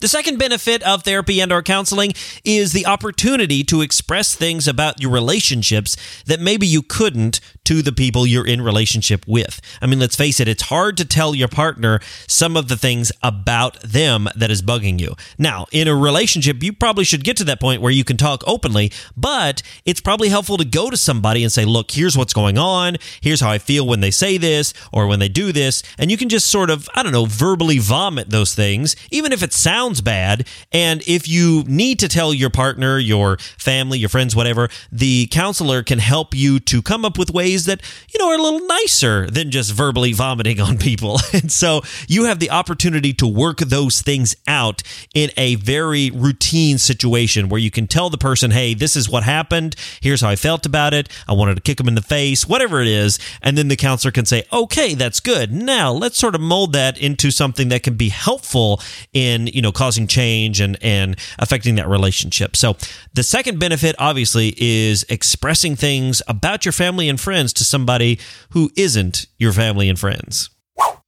The 0.01 0.09
second 0.09 0.37
benefit 0.37 0.83
of 0.83 1.03
therapy 1.03 1.39
and 1.39 1.53
or 1.53 1.63
counseling 1.63 2.11
is 2.43 2.73
the 2.73 2.85
opportunity 2.85 3.63
to 3.63 3.79
express 3.79 4.35
things 4.35 4.67
about 4.67 4.99
your 4.99 5.09
relationships 5.09 5.95
that 6.25 6.41
maybe 6.41 6.67
you 6.67 6.81
couldn't 6.81 7.39
to 7.63 7.81
the 7.81 7.93
people 7.93 8.27
you're 8.27 8.45
in 8.45 8.61
relationship 8.61 9.25
with. 9.25 9.61
I 9.81 9.87
mean, 9.87 9.99
let's 9.99 10.17
face 10.17 10.41
it, 10.41 10.49
it's 10.49 10.63
hard 10.63 10.97
to 10.97 11.05
tell 11.05 11.33
your 11.33 11.47
partner 11.47 12.01
some 12.27 12.57
of 12.57 12.67
the 12.67 12.75
things 12.75 13.13
about 13.23 13.79
them 13.83 14.27
that 14.35 14.51
is 14.51 14.61
bugging 14.61 14.99
you. 14.99 15.15
Now, 15.37 15.65
in 15.71 15.87
a 15.87 15.95
relationship, 15.95 16.61
you 16.61 16.73
probably 16.73 17.05
should 17.05 17.23
get 17.23 17.37
to 17.37 17.45
that 17.45 17.61
point 17.61 17.81
where 17.81 17.91
you 17.91 18.03
can 18.03 18.17
talk 18.17 18.43
openly, 18.45 18.91
but 19.15 19.63
it's 19.85 20.01
probably 20.01 20.27
helpful 20.27 20.57
to 20.57 20.65
go 20.65 20.89
to 20.89 20.97
somebody 20.97 21.41
and 21.41 21.51
say, 21.51 21.63
"Look, 21.63 21.91
here's 21.91 22.17
what's 22.17 22.33
going 22.33 22.57
on. 22.57 22.97
Here's 23.21 23.39
how 23.39 23.49
I 23.49 23.59
feel 23.59 23.87
when 23.87 24.01
they 24.01 24.11
say 24.11 24.37
this 24.37 24.73
or 24.91 25.07
when 25.07 25.19
they 25.19 25.29
do 25.29 25.53
this." 25.53 25.83
And 25.97 26.11
you 26.11 26.17
can 26.17 26.27
just 26.27 26.47
sort 26.47 26.69
of, 26.69 26.89
I 26.93 27.01
don't 27.01 27.13
know, 27.13 27.25
verbally 27.25 27.79
vomit 27.79 28.29
those 28.29 28.53
things, 28.53 28.97
even 29.09 29.31
if 29.31 29.41
it 29.41 29.53
sounds 29.53 29.94
bad. 30.01 30.47
And 30.71 31.01
if 31.07 31.27
you 31.27 31.63
need 31.67 31.99
to 31.99 32.07
tell 32.07 32.33
your 32.33 32.49
partner, 32.49 32.97
your 32.97 33.37
family, 33.57 33.99
your 33.99 34.09
friends, 34.09 34.35
whatever, 34.35 34.69
the 34.91 35.27
counselor 35.27 35.83
can 35.83 35.99
help 35.99 36.33
you 36.33 36.59
to 36.61 36.81
come 36.81 37.05
up 37.05 37.17
with 37.17 37.31
ways 37.31 37.65
that, 37.65 37.81
you 38.13 38.19
know, 38.19 38.29
are 38.29 38.35
a 38.35 38.41
little 38.41 38.65
nicer 38.67 39.29
than 39.29 39.51
just 39.51 39.71
verbally 39.71 40.13
vomiting 40.13 40.59
on 40.59 40.77
people. 40.77 41.19
And 41.35 41.51
so 41.51 41.81
you 42.07 42.25
have 42.25 42.39
the 42.39 42.49
opportunity 42.49 43.11
to 43.13 43.27
work 43.27 43.57
those 43.57 44.01
things 44.01 44.35
out 44.47 44.81
in 45.13 45.31
a 45.35 45.55
very 45.55 46.09
routine 46.11 46.77
situation 46.77 47.49
where 47.49 47.59
you 47.59 47.69
can 47.69 47.87
tell 47.87 48.09
the 48.09 48.17
person, 48.17 48.51
hey, 48.51 48.73
this 48.73 48.95
is 48.95 49.09
what 49.09 49.23
happened. 49.23 49.75
Here's 50.01 50.21
how 50.21 50.29
I 50.29 50.37
felt 50.37 50.65
about 50.65 50.93
it. 50.93 51.09
I 51.27 51.33
wanted 51.33 51.55
to 51.55 51.61
kick 51.61 51.77
them 51.77 51.89
in 51.89 51.95
the 51.95 52.01
face, 52.01 52.47
whatever 52.47 52.81
it 52.81 52.87
is. 52.87 53.19
And 53.41 53.57
then 53.57 53.67
the 53.67 53.75
counselor 53.75 54.11
can 54.11 54.25
say, 54.25 54.43
okay, 54.53 54.93
that's 54.93 55.19
good. 55.19 55.51
Now 55.51 55.91
let's 55.91 56.17
sort 56.17 56.35
of 56.35 56.41
mold 56.41 56.73
that 56.73 56.97
into 56.97 57.31
something 57.31 57.69
that 57.69 57.83
can 57.83 57.95
be 57.95 58.09
helpful 58.09 58.81
in, 59.13 59.47
you 59.47 59.61
know, 59.61 59.71
causing 59.75 60.07
change 60.07 60.59
and, 60.59 60.77
and 60.81 61.15
affecting 61.37 61.75
that 61.75 61.87
relationship. 61.87 62.55
So 62.55 62.75
the 63.13 63.23
second 63.23 63.59
benefit, 63.59 63.95
obviously, 63.99 64.55
is 64.57 65.05
expressing 65.09 65.75
things 65.75 66.21
about 66.27 66.65
your 66.65 66.71
family 66.71 67.09
and 67.09 67.19
friends 67.19 67.53
to 67.53 67.63
somebody 67.63 68.19
who 68.49 68.71
isn't 68.75 69.27
your 69.37 69.53
family 69.53 69.89
and 69.89 69.99
friends. 69.99 70.49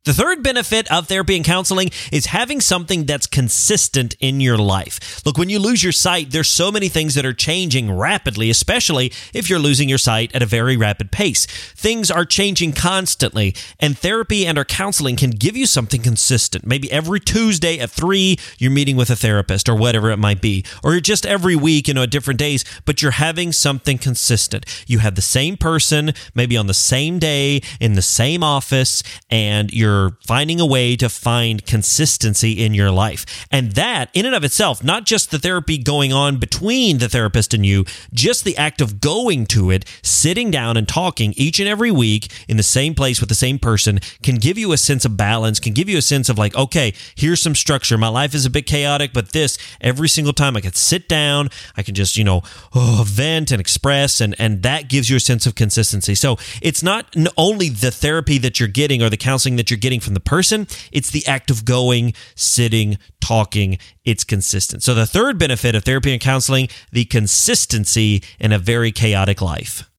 The 0.07 0.13
third 0.13 0.41
benefit 0.41 0.89
of 0.89 1.09
therapy 1.09 1.35
and 1.35 1.43
counseling 1.43 1.89
is 2.13 2.27
having 2.27 2.61
something 2.61 3.03
that's 3.03 3.27
consistent 3.27 4.15
in 4.21 4.39
your 4.39 4.57
life. 4.57 5.21
Look, 5.25 5.37
when 5.37 5.49
you 5.49 5.59
lose 5.59 5.83
your 5.83 5.91
sight, 5.91 6.31
there's 6.31 6.47
so 6.47 6.71
many 6.71 6.87
things 6.87 7.13
that 7.15 7.25
are 7.25 7.33
changing 7.33 7.91
rapidly, 7.91 8.49
especially 8.49 9.11
if 9.33 9.49
you're 9.49 9.59
losing 9.59 9.89
your 9.89 9.97
sight 9.97 10.33
at 10.33 10.41
a 10.41 10.45
very 10.45 10.77
rapid 10.77 11.11
pace. 11.11 11.45
Things 11.75 12.09
are 12.09 12.23
changing 12.23 12.71
constantly, 12.71 13.53
and 13.81 13.97
therapy 13.97 14.45
and 14.45 14.57
our 14.57 14.63
counseling 14.63 15.17
can 15.17 15.31
give 15.31 15.57
you 15.57 15.65
something 15.65 16.01
consistent. 16.01 16.65
Maybe 16.65 16.89
every 16.89 17.19
Tuesday 17.19 17.77
at 17.77 17.89
3, 17.89 18.37
you're 18.59 18.71
meeting 18.71 18.95
with 18.95 19.09
a 19.09 19.15
therapist 19.17 19.67
or 19.67 19.75
whatever 19.75 20.09
it 20.09 20.19
might 20.19 20.39
be, 20.39 20.63
or 20.85 20.97
just 21.01 21.25
every 21.25 21.57
week, 21.57 21.89
you 21.89 21.93
know, 21.93 22.03
at 22.03 22.11
different 22.11 22.39
days, 22.39 22.63
but 22.85 23.01
you're 23.01 23.11
having 23.11 23.51
something 23.51 23.97
consistent. 23.97 24.65
You 24.87 24.99
have 24.99 25.15
the 25.15 25.21
same 25.21 25.57
person, 25.57 26.13
maybe 26.33 26.55
on 26.55 26.67
the 26.67 26.73
same 26.73 27.19
day, 27.19 27.61
in 27.81 27.95
the 27.95 28.01
same 28.01 28.41
office, 28.41 29.03
and 29.29 29.69
you're 29.73 29.96
you're 29.97 30.17
finding 30.25 30.59
a 30.59 30.65
way 30.65 30.95
to 30.95 31.09
find 31.09 31.65
consistency 31.65 32.63
in 32.63 32.73
your 32.73 32.91
life. 32.91 33.47
And 33.51 33.73
that, 33.73 34.09
in 34.13 34.25
and 34.25 34.35
of 34.35 34.43
itself, 34.43 34.83
not 34.83 35.05
just 35.05 35.31
the 35.31 35.39
therapy 35.39 35.77
going 35.77 36.13
on 36.13 36.37
between 36.37 36.99
the 36.99 37.09
therapist 37.09 37.53
and 37.53 37.65
you, 37.65 37.85
just 38.13 38.43
the 38.43 38.57
act 38.57 38.81
of 38.81 38.99
going 38.99 39.45
to 39.47 39.71
it, 39.71 39.85
sitting 40.01 40.51
down 40.51 40.77
and 40.77 40.87
talking 40.87 41.33
each 41.35 41.59
and 41.59 41.67
every 41.67 41.91
week 41.91 42.31
in 42.47 42.57
the 42.57 42.63
same 42.63 42.93
place 42.93 43.19
with 43.19 43.29
the 43.29 43.35
same 43.35 43.59
person 43.59 43.99
can 44.21 44.35
give 44.35 44.57
you 44.57 44.71
a 44.71 44.77
sense 44.77 45.05
of 45.05 45.17
balance, 45.17 45.59
can 45.59 45.73
give 45.73 45.89
you 45.89 45.97
a 45.97 46.01
sense 46.01 46.29
of 46.29 46.37
like, 46.37 46.55
okay, 46.55 46.93
here's 47.15 47.41
some 47.41 47.55
structure. 47.55 47.97
My 47.97 48.07
life 48.07 48.33
is 48.33 48.45
a 48.45 48.49
bit 48.49 48.65
chaotic, 48.65 49.13
but 49.13 49.31
this, 49.31 49.57
every 49.81 50.09
single 50.09 50.33
time 50.33 50.55
I 50.55 50.61
can 50.61 50.73
sit 50.73 51.07
down, 51.07 51.49
I 51.75 51.83
can 51.83 51.95
just, 51.95 52.17
you 52.17 52.23
know, 52.23 52.41
oh, 52.75 53.03
vent 53.05 53.51
and 53.51 53.59
express, 53.59 54.21
and, 54.21 54.35
and 54.39 54.63
that 54.63 54.89
gives 54.89 55.09
you 55.09 55.17
a 55.17 55.19
sense 55.19 55.45
of 55.45 55.55
consistency. 55.55 56.15
So 56.15 56.37
it's 56.61 56.83
not 56.83 57.15
only 57.37 57.69
the 57.69 57.91
therapy 57.91 58.37
that 58.39 58.59
you're 58.59 58.69
getting 58.69 59.01
or 59.01 59.09
the 59.09 59.17
counseling 59.17 59.55
that 59.55 59.69
you're 59.69 59.76
getting 59.77 59.97
getting 59.97 60.05
from 60.05 60.13
the 60.13 60.19
person. 60.19 60.67
It's 60.91 61.11
the 61.11 61.25
act 61.25 61.49
of 61.49 61.65
going, 61.65 62.13
sitting, 62.35 62.97
talking. 63.21 63.77
It's 64.05 64.23
consistent. 64.23 64.83
So, 64.83 64.93
the 64.93 65.05
third 65.05 65.37
benefit 65.37 65.75
of 65.75 65.83
therapy 65.83 66.11
and 66.11 66.21
counseling, 66.21 66.69
the 66.91 67.05
consistency 67.05 68.23
in 68.39 68.51
a 68.51 68.59
very 68.59 68.91
chaotic 68.91 69.41
life. 69.41 69.89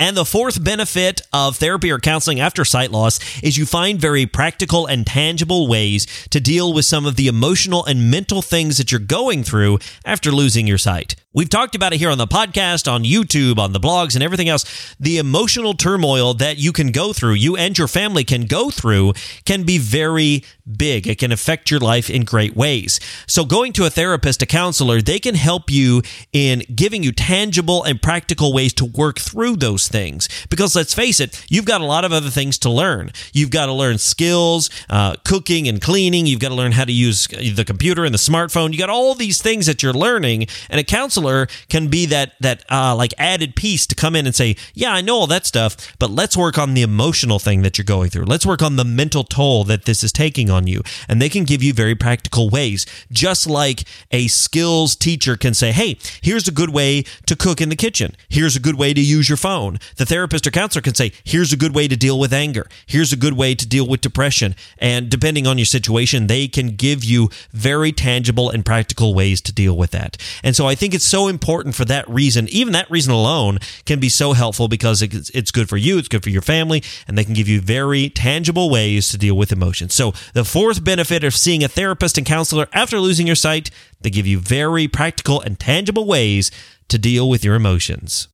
And 0.00 0.16
the 0.16 0.24
fourth 0.24 0.64
benefit 0.64 1.20
of 1.32 1.56
therapy 1.56 1.92
or 1.92 2.00
counseling 2.00 2.40
after 2.40 2.64
sight 2.64 2.90
loss 2.90 3.20
is 3.42 3.56
you 3.56 3.66
find 3.66 4.00
very 4.00 4.26
practical 4.26 4.86
and 4.86 5.06
tangible 5.06 5.68
ways 5.68 6.06
to 6.30 6.40
deal 6.40 6.72
with 6.72 6.84
some 6.84 7.06
of 7.06 7.14
the 7.14 7.28
emotional 7.28 7.84
and 7.84 8.10
mental 8.10 8.42
things 8.42 8.78
that 8.78 8.90
you're 8.90 8.98
going 8.98 9.44
through 9.44 9.78
after 10.04 10.32
losing 10.32 10.66
your 10.66 10.78
sight. 10.78 11.14
We've 11.34 11.48
talked 11.48 11.74
about 11.74 11.94
it 11.94 11.98
here 11.98 12.10
on 12.10 12.18
the 12.18 12.26
podcast, 12.26 12.90
on 12.92 13.04
YouTube, 13.04 13.56
on 13.56 13.72
the 13.72 13.80
blogs, 13.80 14.14
and 14.14 14.22
everything 14.22 14.50
else. 14.50 14.94
The 15.00 15.16
emotional 15.16 15.72
turmoil 15.72 16.34
that 16.34 16.58
you 16.58 16.72
can 16.72 16.92
go 16.92 17.14
through, 17.14 17.34
you 17.34 17.56
and 17.56 17.76
your 17.78 17.88
family 17.88 18.22
can 18.22 18.44
go 18.44 18.68
through, 18.68 19.14
can 19.46 19.62
be 19.62 19.78
very 19.78 20.44
big. 20.76 21.08
It 21.08 21.16
can 21.16 21.32
affect 21.32 21.70
your 21.70 21.80
life 21.80 22.10
in 22.10 22.24
great 22.24 22.54
ways. 22.54 23.00
So, 23.26 23.46
going 23.46 23.72
to 23.74 23.86
a 23.86 23.90
therapist, 23.90 24.42
a 24.42 24.46
counselor, 24.46 25.00
they 25.00 25.18
can 25.18 25.34
help 25.34 25.70
you 25.70 26.02
in 26.34 26.64
giving 26.74 27.02
you 27.02 27.12
tangible 27.12 27.82
and 27.82 28.02
practical 28.02 28.52
ways 28.52 28.74
to 28.74 28.84
work 28.84 29.18
through 29.18 29.56
those 29.56 29.88
things. 29.88 30.28
Because 30.50 30.76
let's 30.76 30.92
face 30.92 31.18
it, 31.18 31.46
you've 31.48 31.64
got 31.64 31.80
a 31.80 31.86
lot 31.86 32.04
of 32.04 32.12
other 32.12 32.28
things 32.28 32.58
to 32.58 32.68
learn. 32.70 33.10
You've 33.32 33.50
got 33.50 33.66
to 33.66 33.72
learn 33.72 33.96
skills, 33.96 34.68
uh, 34.90 35.16
cooking 35.24 35.66
and 35.66 35.80
cleaning. 35.80 36.26
You've 36.26 36.40
got 36.40 36.50
to 36.50 36.54
learn 36.54 36.72
how 36.72 36.84
to 36.84 36.92
use 36.92 37.26
the 37.26 37.64
computer 37.66 38.04
and 38.04 38.12
the 38.12 38.18
smartphone. 38.18 38.72
You 38.72 38.78
got 38.78 38.90
all 38.90 39.14
these 39.14 39.40
things 39.40 39.64
that 39.64 39.82
you're 39.82 39.94
learning, 39.94 40.46
and 40.68 40.78
a 40.78 40.84
counselor 40.84 41.21
counselor 41.22 41.46
can 41.68 41.88
be 41.88 42.06
that 42.06 42.32
that 42.40 42.64
uh, 42.70 42.94
like 42.96 43.14
added 43.18 43.54
piece 43.56 43.86
to 43.86 43.94
come 43.94 44.16
in 44.16 44.26
and 44.26 44.34
say, 44.34 44.56
"Yeah, 44.74 44.92
I 44.92 45.00
know 45.00 45.16
all 45.16 45.26
that 45.28 45.46
stuff, 45.46 45.76
but 45.98 46.10
let's 46.10 46.36
work 46.36 46.58
on 46.58 46.74
the 46.74 46.82
emotional 46.82 47.38
thing 47.38 47.62
that 47.62 47.78
you're 47.78 47.84
going 47.84 48.10
through. 48.10 48.24
Let's 48.24 48.46
work 48.46 48.62
on 48.62 48.76
the 48.76 48.84
mental 48.84 49.24
toll 49.24 49.64
that 49.64 49.84
this 49.84 50.02
is 50.02 50.12
taking 50.12 50.50
on 50.50 50.66
you." 50.66 50.82
And 51.08 51.20
they 51.20 51.28
can 51.28 51.44
give 51.44 51.62
you 51.62 51.72
very 51.72 51.94
practical 51.94 52.50
ways, 52.50 52.86
just 53.10 53.46
like 53.46 53.84
a 54.10 54.28
skills 54.28 54.96
teacher 54.96 55.36
can 55.36 55.54
say, 55.54 55.72
"Hey, 55.72 55.96
here's 56.20 56.48
a 56.48 56.52
good 56.52 56.70
way 56.70 57.04
to 57.26 57.36
cook 57.36 57.60
in 57.60 57.68
the 57.68 57.76
kitchen. 57.76 58.16
Here's 58.28 58.56
a 58.56 58.60
good 58.60 58.76
way 58.76 58.94
to 58.94 59.00
use 59.00 59.28
your 59.28 59.38
phone." 59.38 59.78
The 59.96 60.06
therapist 60.06 60.46
or 60.46 60.50
counselor 60.50 60.82
can 60.82 60.94
say, 60.94 61.12
"Here's 61.24 61.52
a 61.52 61.56
good 61.56 61.74
way 61.74 61.88
to 61.88 61.96
deal 61.96 62.18
with 62.18 62.32
anger. 62.32 62.68
Here's 62.86 63.12
a 63.12 63.16
good 63.16 63.34
way 63.34 63.54
to 63.54 63.66
deal 63.66 63.86
with 63.86 64.00
depression." 64.00 64.54
And 64.78 65.10
depending 65.10 65.46
on 65.46 65.58
your 65.58 65.66
situation, 65.66 66.26
they 66.26 66.48
can 66.48 66.76
give 66.76 67.04
you 67.04 67.30
very 67.52 67.92
tangible 67.92 68.50
and 68.50 68.64
practical 68.64 69.14
ways 69.14 69.40
to 69.42 69.52
deal 69.52 69.76
with 69.76 69.90
that. 69.92 70.16
And 70.42 70.56
so 70.56 70.66
I 70.66 70.74
think 70.74 70.94
it's 70.94 71.04
so 71.12 71.28
important 71.28 71.74
for 71.74 71.84
that 71.84 72.08
reason. 72.08 72.48
Even 72.48 72.72
that 72.72 72.90
reason 72.90 73.12
alone 73.12 73.58
can 73.84 74.00
be 74.00 74.08
so 74.08 74.32
helpful 74.32 74.66
because 74.66 75.02
it's 75.02 75.50
good 75.50 75.68
for 75.68 75.76
you, 75.76 75.98
it's 75.98 76.08
good 76.08 76.22
for 76.22 76.30
your 76.30 76.40
family, 76.40 76.82
and 77.06 77.18
they 77.18 77.24
can 77.24 77.34
give 77.34 77.48
you 77.48 77.60
very 77.60 78.08
tangible 78.08 78.70
ways 78.70 79.10
to 79.10 79.18
deal 79.18 79.36
with 79.36 79.52
emotions. 79.52 79.92
So 79.92 80.14
the 80.32 80.42
fourth 80.42 80.82
benefit 80.82 81.22
of 81.22 81.34
seeing 81.34 81.62
a 81.62 81.68
therapist 81.68 82.16
and 82.16 82.26
counselor 82.26 82.66
after 82.72 82.98
losing 82.98 83.26
your 83.26 83.36
sight, 83.36 83.70
they 84.00 84.08
give 84.08 84.26
you 84.26 84.38
very 84.38 84.88
practical 84.88 85.42
and 85.42 85.60
tangible 85.60 86.06
ways 86.06 86.50
to 86.88 86.96
deal 86.96 87.28
with 87.28 87.44
your 87.44 87.56
emotions. 87.56 88.28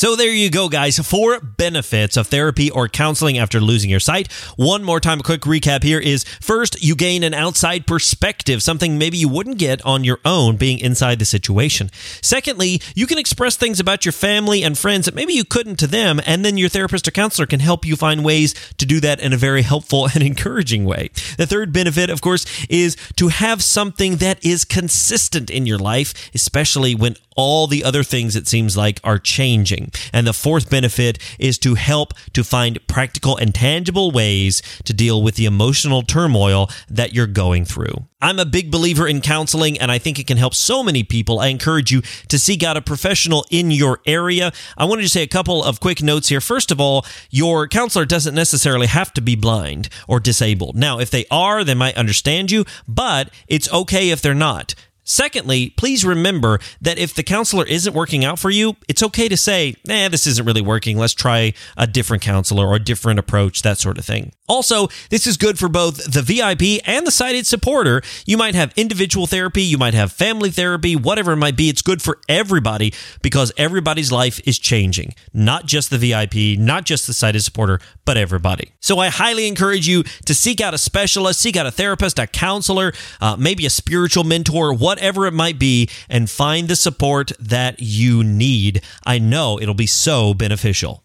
So 0.00 0.16
there 0.16 0.32
you 0.32 0.50
go, 0.50 0.70
guys. 0.70 0.98
Four 0.98 1.40
benefits 1.40 2.16
of 2.16 2.28
therapy 2.28 2.70
or 2.70 2.88
counseling 2.88 3.36
after 3.36 3.60
losing 3.60 3.90
your 3.90 4.00
sight. 4.00 4.32
One 4.56 4.82
more 4.82 4.98
time, 4.98 5.20
a 5.20 5.22
quick 5.22 5.42
recap 5.42 5.82
here 5.82 5.98
is 6.00 6.24
first, 6.40 6.82
you 6.82 6.96
gain 6.96 7.22
an 7.22 7.34
outside 7.34 7.86
perspective, 7.86 8.62
something 8.62 8.96
maybe 8.96 9.18
you 9.18 9.28
wouldn't 9.28 9.58
get 9.58 9.84
on 9.84 10.02
your 10.02 10.18
own 10.24 10.56
being 10.56 10.78
inside 10.78 11.18
the 11.18 11.26
situation. 11.26 11.90
Secondly, 12.22 12.80
you 12.94 13.06
can 13.06 13.18
express 13.18 13.56
things 13.56 13.78
about 13.78 14.06
your 14.06 14.12
family 14.12 14.62
and 14.62 14.78
friends 14.78 15.04
that 15.04 15.14
maybe 15.14 15.34
you 15.34 15.44
couldn't 15.44 15.76
to 15.80 15.86
them, 15.86 16.18
and 16.24 16.46
then 16.46 16.56
your 16.56 16.70
therapist 16.70 17.06
or 17.06 17.10
counselor 17.10 17.44
can 17.44 17.60
help 17.60 17.84
you 17.84 17.94
find 17.94 18.24
ways 18.24 18.54
to 18.78 18.86
do 18.86 19.00
that 19.00 19.20
in 19.20 19.34
a 19.34 19.36
very 19.36 19.60
helpful 19.60 20.08
and 20.14 20.22
encouraging 20.22 20.86
way. 20.86 21.10
The 21.36 21.46
third 21.46 21.74
benefit, 21.74 22.08
of 22.08 22.22
course, 22.22 22.46
is 22.70 22.96
to 23.16 23.28
have 23.28 23.62
something 23.62 24.16
that 24.16 24.42
is 24.42 24.64
consistent 24.64 25.50
in 25.50 25.66
your 25.66 25.78
life, 25.78 26.30
especially 26.34 26.94
when 26.94 27.16
all 27.36 27.66
the 27.66 27.84
other 27.84 28.02
things 28.02 28.36
it 28.36 28.46
seems 28.46 28.76
like 28.76 29.00
are 29.02 29.18
changing. 29.18 29.89
And 30.12 30.26
the 30.26 30.32
fourth 30.32 30.70
benefit 30.70 31.18
is 31.38 31.58
to 31.58 31.74
help 31.74 32.14
to 32.32 32.44
find 32.44 32.84
practical 32.86 33.36
and 33.36 33.54
tangible 33.54 34.10
ways 34.10 34.62
to 34.84 34.92
deal 34.92 35.22
with 35.22 35.36
the 35.36 35.46
emotional 35.46 36.02
turmoil 36.02 36.70
that 36.88 37.12
you're 37.12 37.26
going 37.26 37.64
through. 37.64 38.06
I'm 38.22 38.38
a 38.38 38.44
big 38.44 38.70
believer 38.70 39.08
in 39.08 39.22
counseling 39.22 39.78
and 39.78 39.90
I 39.90 39.98
think 39.98 40.18
it 40.18 40.26
can 40.26 40.36
help 40.36 40.54
so 40.54 40.82
many 40.82 41.02
people. 41.02 41.40
I 41.40 41.46
encourage 41.46 41.90
you 41.90 42.02
to 42.28 42.38
seek 42.38 42.62
out 42.62 42.76
a 42.76 42.82
professional 42.82 43.46
in 43.50 43.70
your 43.70 44.00
area. 44.06 44.52
I 44.76 44.84
wanted 44.84 45.02
to 45.02 45.08
say 45.08 45.22
a 45.22 45.26
couple 45.26 45.64
of 45.64 45.80
quick 45.80 46.02
notes 46.02 46.28
here. 46.28 46.40
First 46.40 46.70
of 46.70 46.80
all, 46.80 47.06
your 47.30 47.66
counselor 47.66 48.04
doesn't 48.04 48.34
necessarily 48.34 48.88
have 48.88 49.14
to 49.14 49.22
be 49.22 49.36
blind 49.36 49.88
or 50.06 50.20
disabled. 50.20 50.76
Now, 50.76 50.98
if 50.98 51.10
they 51.10 51.24
are, 51.30 51.64
they 51.64 51.74
might 51.74 51.96
understand 51.96 52.50
you, 52.50 52.64
but 52.86 53.30
it's 53.48 53.72
okay 53.72 54.10
if 54.10 54.20
they're 54.20 54.34
not. 54.34 54.74
Secondly, 55.10 55.70
please 55.70 56.04
remember 56.04 56.60
that 56.80 56.96
if 56.96 57.14
the 57.14 57.24
counselor 57.24 57.66
isn't 57.66 57.94
working 57.94 58.24
out 58.24 58.38
for 58.38 58.48
you, 58.48 58.76
it's 58.88 59.02
okay 59.02 59.28
to 59.28 59.36
say, 59.36 59.74
nah, 59.84 60.08
this 60.08 60.24
isn't 60.24 60.46
really 60.46 60.62
working. 60.62 60.96
Let's 60.96 61.14
try 61.14 61.52
a 61.76 61.88
different 61.88 62.22
counselor 62.22 62.64
or 62.64 62.76
a 62.76 62.78
different 62.78 63.18
approach, 63.18 63.62
that 63.62 63.78
sort 63.78 63.98
of 63.98 64.04
thing. 64.04 64.30
Also, 64.48 64.86
this 65.10 65.26
is 65.26 65.36
good 65.36 65.58
for 65.58 65.68
both 65.68 65.96
the 66.12 66.22
VIP 66.22 66.80
and 66.86 67.04
the 67.04 67.10
sighted 67.10 67.44
supporter. 67.44 68.02
You 68.24 68.36
might 68.36 68.54
have 68.54 68.72
individual 68.76 69.26
therapy, 69.26 69.62
you 69.62 69.78
might 69.78 69.94
have 69.94 70.12
family 70.12 70.50
therapy, 70.50 70.94
whatever 70.94 71.32
it 71.32 71.36
might 71.38 71.56
be. 71.56 71.68
It's 71.68 71.82
good 71.82 72.00
for 72.00 72.20
everybody 72.28 72.94
because 73.20 73.52
everybody's 73.56 74.12
life 74.12 74.40
is 74.46 74.60
changing. 74.60 75.14
Not 75.34 75.66
just 75.66 75.90
the 75.90 75.98
VIP, 75.98 76.56
not 76.56 76.84
just 76.84 77.08
the 77.08 77.12
sighted 77.12 77.42
supporter, 77.42 77.80
but 78.04 78.16
everybody. 78.16 78.72
So 78.78 79.00
I 79.00 79.08
highly 79.08 79.48
encourage 79.48 79.88
you 79.88 80.04
to 80.26 80.34
seek 80.34 80.60
out 80.60 80.72
a 80.72 80.78
specialist, 80.78 81.40
seek 81.40 81.56
out 81.56 81.66
a 81.66 81.72
therapist, 81.72 82.20
a 82.20 82.28
counselor, 82.28 82.92
uh, 83.20 83.34
maybe 83.36 83.66
a 83.66 83.70
spiritual 83.70 84.22
mentor, 84.22 84.72
whatever 84.72 84.99
it 85.00 85.34
might 85.34 85.58
be, 85.58 85.88
and 86.08 86.30
find 86.30 86.68
the 86.68 86.76
support 86.76 87.32
that 87.38 87.76
you 87.80 88.22
need. 88.22 88.82
I 89.04 89.18
know 89.18 89.60
it'll 89.60 89.74
be 89.74 89.86
so 89.86 90.34
beneficial. 90.34 91.02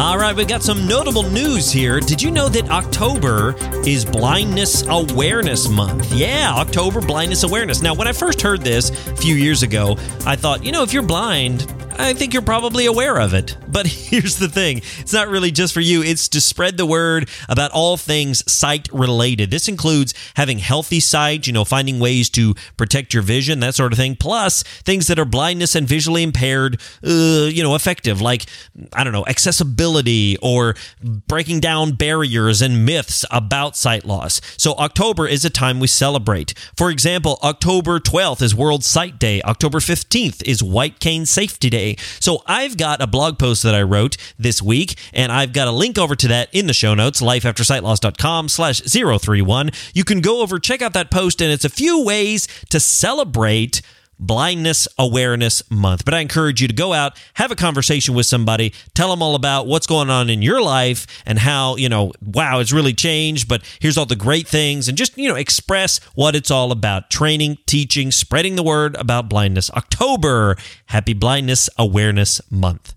All 0.00 0.16
right, 0.18 0.34
we've 0.34 0.48
got 0.48 0.62
some 0.62 0.88
notable 0.88 1.24
news 1.24 1.70
here. 1.70 2.00
Did 2.00 2.22
you 2.22 2.30
know 2.30 2.48
that 2.48 2.70
October 2.70 3.54
is 3.86 4.04
Blindness 4.04 4.82
Awareness 4.88 5.68
Month? 5.68 6.12
Yeah, 6.12 6.52
October 6.56 7.00
Blindness 7.02 7.42
Awareness. 7.42 7.82
Now, 7.82 7.94
when 7.94 8.08
I 8.08 8.12
first 8.12 8.40
heard 8.40 8.62
this 8.62 8.90
a 9.08 9.16
few 9.16 9.34
years 9.34 9.62
ago, 9.62 9.98
I 10.24 10.36
thought, 10.36 10.64
you 10.64 10.72
know, 10.72 10.82
if 10.82 10.94
you're 10.94 11.02
blind, 11.02 11.66
I 12.02 12.14
think 12.14 12.32
you're 12.32 12.42
probably 12.42 12.86
aware 12.86 13.20
of 13.20 13.34
it. 13.34 13.56
But 13.68 13.86
here's 13.86 14.38
the 14.38 14.48
thing 14.48 14.78
it's 14.98 15.12
not 15.12 15.28
really 15.28 15.50
just 15.50 15.74
for 15.74 15.80
you, 15.80 16.02
it's 16.02 16.28
to 16.30 16.40
spread 16.40 16.76
the 16.76 16.86
word 16.86 17.28
about 17.48 17.70
all 17.72 17.96
things 17.96 18.50
sight 18.50 18.88
related. 18.92 19.50
This 19.50 19.68
includes 19.68 20.14
having 20.34 20.58
healthy 20.58 20.98
sight, 20.98 21.46
you 21.46 21.52
know, 21.52 21.64
finding 21.64 22.00
ways 22.00 22.30
to 22.30 22.54
protect 22.76 23.12
your 23.12 23.22
vision, 23.22 23.60
that 23.60 23.74
sort 23.74 23.92
of 23.92 23.98
thing, 23.98 24.16
plus 24.16 24.62
things 24.62 25.08
that 25.08 25.18
are 25.18 25.24
blindness 25.24 25.74
and 25.74 25.86
visually 25.86 26.22
impaired, 26.22 26.80
uh, 27.04 27.48
you 27.50 27.62
know, 27.62 27.74
effective, 27.74 28.20
like, 28.20 28.46
I 28.94 29.04
don't 29.04 29.12
know, 29.12 29.26
accessibility 29.26 30.36
or 30.42 30.74
breaking 31.02 31.60
down 31.60 31.92
barriers 31.92 32.62
and 32.62 32.86
myths 32.86 33.24
about 33.30 33.76
sight 33.76 34.04
loss. 34.04 34.40
So, 34.56 34.72
October 34.74 35.26
is 35.26 35.44
a 35.44 35.50
time 35.50 35.80
we 35.80 35.86
celebrate. 35.86 36.54
For 36.76 36.90
example, 36.90 37.38
October 37.42 38.00
12th 38.00 38.40
is 38.42 38.54
World 38.54 38.84
Sight 38.84 39.18
Day, 39.18 39.42
October 39.42 39.78
15th 39.78 40.42
is 40.44 40.62
White 40.62 40.98
Cane 40.98 41.26
Safety 41.26 41.68
Day. 41.68 41.89
So 41.98 42.42
I've 42.46 42.76
got 42.76 43.00
a 43.00 43.06
blog 43.06 43.38
post 43.38 43.62
that 43.62 43.74
I 43.74 43.82
wrote 43.82 44.16
this 44.38 44.62
week, 44.62 44.96
and 45.12 45.30
I've 45.32 45.52
got 45.52 45.68
a 45.68 45.72
link 45.72 45.98
over 45.98 46.14
to 46.16 46.28
that 46.28 46.48
in 46.52 46.66
the 46.66 46.72
show 46.72 46.94
notes, 46.94 47.20
lifeaftersightloss.com 47.20 48.48
slash 48.48 48.80
031. 48.80 49.70
You 49.94 50.04
can 50.04 50.20
go 50.20 50.42
over, 50.42 50.58
check 50.58 50.82
out 50.82 50.92
that 50.94 51.10
post, 51.10 51.40
and 51.40 51.52
it's 51.52 51.64
a 51.64 51.70
few 51.70 52.04
ways 52.04 52.48
to 52.70 52.80
celebrate 52.80 53.82
Blindness 54.20 54.86
Awareness 54.98 55.68
Month. 55.70 56.04
But 56.04 56.14
I 56.14 56.20
encourage 56.20 56.60
you 56.60 56.68
to 56.68 56.74
go 56.74 56.92
out, 56.92 57.18
have 57.34 57.50
a 57.50 57.56
conversation 57.56 58.14
with 58.14 58.26
somebody, 58.26 58.72
tell 58.94 59.10
them 59.10 59.22
all 59.22 59.34
about 59.34 59.66
what's 59.66 59.86
going 59.86 60.10
on 60.10 60.30
in 60.30 60.42
your 60.42 60.62
life 60.62 61.06
and 61.26 61.38
how, 61.38 61.76
you 61.76 61.88
know, 61.88 62.12
wow, 62.22 62.60
it's 62.60 62.72
really 62.72 62.94
changed, 62.94 63.48
but 63.48 63.62
here's 63.80 63.96
all 63.98 64.06
the 64.06 64.16
great 64.16 64.46
things 64.46 64.88
and 64.88 64.96
just, 64.96 65.16
you 65.16 65.28
know, 65.28 65.36
express 65.36 65.98
what 66.14 66.36
it's 66.36 66.50
all 66.50 66.70
about. 66.70 67.10
Training, 67.10 67.58
teaching, 67.66 68.10
spreading 68.10 68.56
the 68.56 68.62
word 68.62 68.94
about 68.96 69.28
blindness. 69.28 69.70
October, 69.70 70.56
Happy 70.86 71.14
Blindness 71.14 71.70
Awareness 71.78 72.40
Month. 72.50 72.94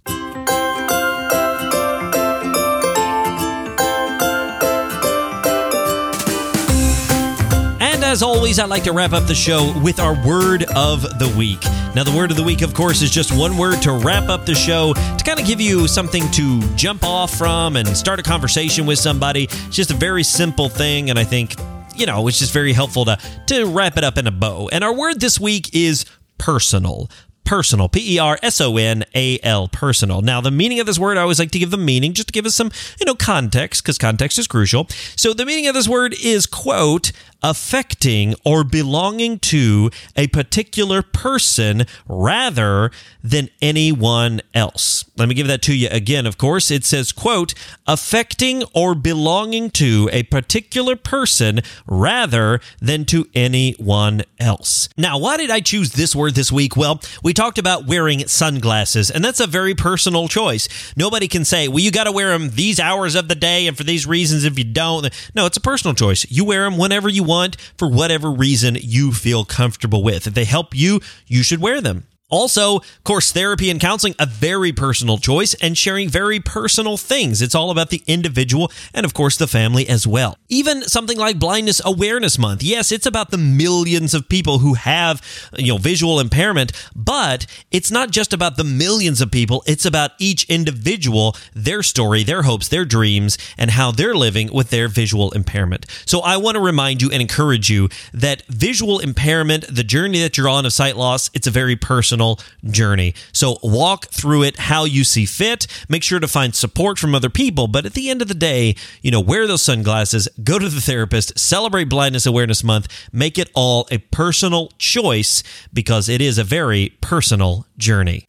As 8.13 8.21
always, 8.21 8.59
I 8.59 8.65
like 8.65 8.83
to 8.83 8.91
wrap 8.91 9.11
up 9.11 9.25
the 9.25 9.33
show 9.33 9.73
with 9.81 9.99
our 9.99 10.13
word 10.23 10.65
of 10.75 11.01
the 11.17 11.33
week. 11.35 11.63
Now, 11.95 12.03
the 12.03 12.13
word 12.15 12.29
of 12.29 12.37
the 12.37 12.43
week, 12.43 12.61
of 12.61 12.75
course, 12.75 13.01
is 13.01 13.09
just 13.09 13.35
one 13.35 13.57
word 13.57 13.81
to 13.81 13.91
wrap 13.91 14.29
up 14.29 14.45
the 14.45 14.53
show 14.53 14.93
to 14.93 15.23
kind 15.25 15.39
of 15.39 15.47
give 15.47 15.59
you 15.59 15.87
something 15.87 16.29
to 16.29 16.61
jump 16.75 17.03
off 17.03 17.35
from 17.35 17.75
and 17.75 17.87
start 17.97 18.19
a 18.19 18.21
conversation 18.21 18.85
with 18.85 18.99
somebody. 18.99 19.45
It's 19.45 19.75
just 19.75 19.89
a 19.89 19.95
very 19.95 20.21
simple 20.21 20.69
thing, 20.69 21.09
and 21.09 21.17
I 21.17 21.23
think, 21.23 21.55
you 21.95 22.05
know, 22.05 22.27
it's 22.27 22.37
just 22.37 22.53
very 22.53 22.71
helpful 22.71 23.03
to, 23.05 23.17
to 23.47 23.65
wrap 23.65 23.97
it 23.97 24.03
up 24.03 24.19
in 24.19 24.27
a 24.27 24.31
bow. 24.31 24.69
And 24.71 24.83
our 24.83 24.93
word 24.93 25.19
this 25.19 25.39
week 25.39 25.73
is 25.73 26.05
personal 26.37 27.09
personal. 27.43 27.89
P 27.89 28.15
E 28.15 28.19
R 28.19 28.39
S 28.41 28.61
O 28.61 28.77
N 28.77 29.03
A 29.15 29.39
L, 29.43 29.67
personal. 29.67 30.21
Now, 30.21 30.41
the 30.41 30.51
meaning 30.51 30.79
of 30.79 30.85
this 30.85 30.99
word, 30.99 31.17
I 31.17 31.21
always 31.21 31.39
like 31.39 31.51
to 31.51 31.59
give 31.59 31.71
the 31.71 31.77
meaning 31.77 32.13
just 32.13 32.27
to 32.29 32.31
give 32.31 32.45
us 32.45 32.55
some, 32.55 32.71
you 32.99 33.05
know, 33.05 33.15
context 33.15 33.83
because 33.83 33.97
context 33.97 34.39
is 34.39 34.47
crucial. 34.47 34.87
So, 35.15 35.33
the 35.33 35.45
meaning 35.45 35.67
of 35.67 35.73
this 35.73 35.87
word 35.87 36.15
is, 36.21 36.45
quote, 36.45 37.11
affecting 37.43 38.33
or 38.45 38.63
belonging 38.63 39.37
to 39.37 39.91
a 40.15 40.27
particular 40.27 41.01
person 41.01 41.85
rather 42.07 42.89
than 43.21 43.49
anyone 43.61 44.41
else. 44.53 45.05
Let 45.17 45.27
me 45.27 45.35
give 45.35 45.47
that 45.47 45.61
to 45.63 45.75
you 45.75 45.89
again. 45.91 46.25
Of 46.25 46.37
course, 46.37 46.71
it 46.71 46.85
says, 46.85 47.11
quote, 47.11 47.53
affecting 47.85 48.63
or 48.73 48.95
belonging 48.95 49.69
to 49.71 50.09
a 50.11 50.23
particular 50.23 50.95
person 50.95 51.59
rather 51.85 52.61
than 52.79 53.05
to 53.05 53.27
anyone 53.35 54.23
else. 54.39 54.89
Now, 54.97 55.17
why 55.17 55.37
did 55.37 55.51
I 55.51 55.59
choose 55.59 55.91
this 55.91 56.15
word 56.15 56.35
this 56.35 56.51
week? 56.51 56.77
Well, 56.77 57.01
we 57.23 57.33
talked 57.33 57.57
about 57.57 57.85
wearing 57.85 58.27
sunglasses, 58.27 59.11
and 59.11 59.23
that's 59.23 59.39
a 59.39 59.47
very 59.47 59.75
personal 59.75 60.27
choice. 60.27 60.69
Nobody 60.95 61.27
can 61.27 61.43
say, 61.43 61.67
well, 61.67 61.79
you 61.79 61.91
got 61.91 62.05
to 62.05 62.11
wear 62.11 62.37
them 62.37 62.51
these 62.51 62.79
hours 62.79 63.15
of 63.15 63.27
the 63.27 63.35
day 63.35 63.67
and 63.67 63.75
for 63.75 63.83
these 63.83 64.07
reasons 64.07 64.45
if 64.45 64.57
you 64.57 64.63
don't. 64.63 65.09
No, 65.35 65.45
it's 65.45 65.57
a 65.57 65.61
personal 65.61 65.93
choice. 65.93 66.25
You 66.29 66.45
wear 66.45 66.63
them 66.63 66.77
whenever 66.77 67.09
you 67.09 67.23
want 67.23 67.32
want 67.33 67.57
for 67.77 67.87
whatever 67.89 68.29
reason 68.31 68.77
you 68.79 69.11
feel 69.11 69.43
comfortable 69.43 70.03
with. 70.03 70.27
If 70.27 70.33
they 70.35 70.45
help 70.45 70.75
you, 70.75 71.01
you 71.25 71.41
should 71.43 71.61
wear 71.61 71.81
them. 71.81 72.05
Also, 72.33 72.77
of 72.77 73.03
course, 73.03 73.31
therapy 73.31 73.69
and 73.69 73.79
counseling, 73.79 74.15
a 74.17 74.25
very 74.25 74.71
personal 74.73 75.19
choice 75.19 75.53
and 75.61 75.77
sharing 75.77 76.09
very 76.09 76.39
personal 76.39 76.97
things. 76.97 77.43
It's 77.43 77.53
all 77.53 77.69
about 77.69 77.91
the 77.91 78.01
individual 78.07 78.71
and, 78.91 79.05
of 79.05 79.13
course, 79.13 79.37
the 79.37 79.45
family 79.45 79.87
as 79.87 80.07
well. 80.07 80.35
Even 80.49 80.81
something 80.81 81.19
like 81.19 81.37
Blindness 81.37 81.79
Awareness 81.85 82.39
Month. 82.39 82.63
Yes, 82.63 82.91
it's 82.91 83.05
about 83.05 83.29
the 83.29 83.37
millions 83.37 84.15
of 84.15 84.27
people 84.29 84.57
who 84.57 84.73
have, 84.73 85.21
you 85.59 85.73
know, 85.73 85.77
visual 85.77 86.19
impairment, 86.19 86.71
but 86.95 87.45
it's 87.69 87.91
not 87.91 88.09
just 88.09 88.33
about 88.33 88.57
the 88.57 88.63
millions 88.63 89.21
of 89.21 89.29
people. 89.29 89.63
It's 89.67 89.85
about 89.85 90.13
each 90.17 90.43
individual, 90.49 91.35
their 91.53 91.83
story, 91.83 92.23
their 92.23 92.41
hopes, 92.41 92.67
their 92.67 92.83
dreams, 92.83 93.37
and 93.59 93.69
how 93.69 93.91
they're 93.91 94.15
living 94.15 94.51
with 94.51 94.71
their 94.71 94.87
visual 94.87 95.29
impairment. 95.33 95.85
So 96.07 96.21
I 96.21 96.37
want 96.37 96.55
to 96.55 96.61
remind 96.61 96.99
you 96.99 97.11
and 97.11 97.21
encourage 97.21 97.69
you 97.69 97.89
that 98.11 98.41
visual 98.47 98.97
impairment, 98.97 99.65
the 99.69 99.83
journey 99.83 100.19
that 100.21 100.35
you're 100.35 100.49
on 100.49 100.65
of 100.65 100.73
sight 100.73 100.97
loss, 100.97 101.29
it's 101.35 101.45
a 101.45 101.51
very 101.51 101.75
personal 101.75 102.22
personal 102.23 102.71
journey. 102.71 103.13
So 103.31 103.57
walk 103.63 104.07
through 104.07 104.43
it 104.43 104.57
how 104.57 104.85
you 104.85 105.03
see 105.03 105.25
fit. 105.25 105.67
Make 105.89 106.03
sure 106.03 106.19
to 106.19 106.27
find 106.27 106.55
support 106.55 106.97
from 106.97 107.15
other 107.15 107.29
people. 107.29 107.67
But 107.67 107.85
at 107.85 107.93
the 107.93 108.09
end 108.09 108.21
of 108.21 108.27
the 108.27 108.33
day, 108.33 108.75
you 109.01 109.11
know, 109.11 109.19
wear 109.19 109.47
those 109.47 109.61
sunglasses, 109.61 110.27
go 110.43 110.59
to 110.59 110.69
the 110.69 110.81
therapist, 110.81 111.37
celebrate 111.37 111.85
Blindness 111.85 112.25
Awareness 112.25 112.63
Month, 112.63 112.87
make 113.11 113.37
it 113.37 113.49
all 113.53 113.87
a 113.91 113.97
personal 113.97 114.69
choice 114.77 115.43
because 115.73 116.09
it 116.09 116.21
is 116.21 116.37
a 116.37 116.43
very 116.43 116.95
personal 117.01 117.65
journey. 117.77 118.25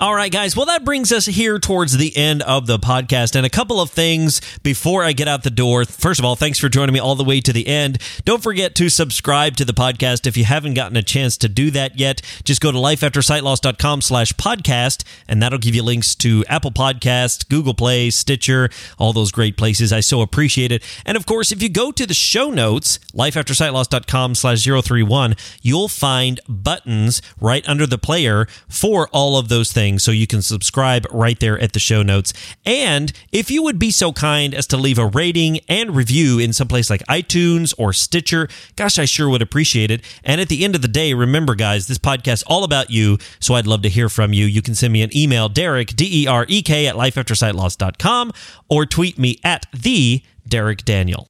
All 0.00 0.14
right, 0.14 0.30
guys. 0.30 0.54
Well, 0.54 0.66
that 0.66 0.84
brings 0.84 1.10
us 1.10 1.26
here 1.26 1.58
towards 1.58 1.96
the 1.96 2.16
end 2.16 2.42
of 2.42 2.68
the 2.68 2.78
podcast. 2.78 3.34
And 3.34 3.44
a 3.44 3.50
couple 3.50 3.80
of 3.80 3.90
things 3.90 4.40
before 4.62 5.02
I 5.02 5.10
get 5.10 5.26
out 5.26 5.42
the 5.42 5.50
door. 5.50 5.84
First 5.86 6.20
of 6.20 6.24
all, 6.24 6.36
thanks 6.36 6.56
for 6.56 6.68
joining 6.68 6.92
me 6.92 7.00
all 7.00 7.16
the 7.16 7.24
way 7.24 7.40
to 7.40 7.52
the 7.52 7.66
end. 7.66 7.98
Don't 8.24 8.40
forget 8.40 8.76
to 8.76 8.90
subscribe 8.90 9.56
to 9.56 9.64
the 9.64 9.72
podcast 9.72 10.28
if 10.28 10.36
you 10.36 10.44
haven't 10.44 10.74
gotten 10.74 10.96
a 10.96 11.02
chance 11.02 11.36
to 11.38 11.48
do 11.48 11.72
that 11.72 11.98
yet. 11.98 12.22
Just 12.44 12.60
go 12.60 12.70
to 12.70 12.78
lifeaftersightloss.com 12.78 14.02
slash 14.02 14.32
podcast, 14.34 15.02
and 15.26 15.42
that'll 15.42 15.58
give 15.58 15.74
you 15.74 15.82
links 15.82 16.14
to 16.14 16.44
Apple 16.48 16.70
Podcast, 16.70 17.48
Google 17.48 17.74
Play, 17.74 18.10
Stitcher, 18.10 18.70
all 18.98 19.12
those 19.12 19.32
great 19.32 19.56
places. 19.56 19.92
I 19.92 19.98
so 19.98 20.20
appreciate 20.20 20.70
it. 20.70 20.84
And 21.04 21.16
of 21.16 21.26
course, 21.26 21.50
if 21.50 21.60
you 21.60 21.68
go 21.68 21.90
to 21.90 22.06
the 22.06 22.14
show 22.14 22.50
notes, 22.50 23.00
lifeaftersightloss.com 23.14 24.36
slash 24.36 24.64
031, 24.64 25.34
you'll 25.60 25.88
find 25.88 26.38
buttons 26.48 27.20
right 27.40 27.68
under 27.68 27.84
the 27.84 27.98
player 27.98 28.46
for 28.68 29.08
all 29.08 29.36
of 29.36 29.48
those 29.48 29.72
things 29.72 29.87
so 29.96 30.10
you 30.10 30.26
can 30.26 30.42
subscribe 30.42 31.06
right 31.12 31.38
there 31.38 31.56
at 31.60 31.72
the 31.72 31.78
show 31.78 32.02
notes. 32.02 32.32
And 32.66 33.12
if 33.30 33.48
you 33.48 33.62
would 33.62 33.78
be 33.78 33.92
so 33.92 34.12
kind 34.12 34.54
as 34.54 34.66
to 34.66 34.76
leave 34.76 34.98
a 34.98 35.06
rating 35.06 35.60
and 35.68 35.94
review 35.94 36.40
in 36.40 36.52
some 36.52 36.66
place 36.66 36.90
like 36.90 37.06
iTunes 37.06 37.72
or 37.78 37.92
Stitcher, 37.92 38.48
gosh, 38.74 38.98
I 38.98 39.04
sure 39.04 39.28
would 39.28 39.42
appreciate 39.42 39.92
it. 39.92 40.02
And 40.24 40.40
at 40.40 40.48
the 40.48 40.64
end 40.64 40.74
of 40.74 40.82
the 40.82 40.88
day, 40.88 41.14
remember, 41.14 41.54
guys, 41.54 41.86
this 41.86 41.98
podcast 41.98 42.42
all 42.48 42.64
about 42.64 42.90
you, 42.90 43.18
so 43.38 43.54
I'd 43.54 43.68
love 43.68 43.82
to 43.82 43.88
hear 43.88 44.08
from 44.08 44.32
you. 44.32 44.46
You 44.46 44.62
can 44.62 44.74
send 44.74 44.92
me 44.92 45.02
an 45.02 45.16
email, 45.16 45.48
Derek, 45.48 45.94
D 45.94 46.24
E 46.24 46.26
R 46.26 46.44
E 46.48 46.62
K, 46.62 46.88
at 46.88 46.96
lifeaftersightloss.com, 46.96 48.32
or 48.68 48.84
tweet 48.84 49.18
me 49.18 49.38
at 49.44 49.66
the 49.72 50.22
Derek 50.48 50.84
Daniel. 50.84 51.28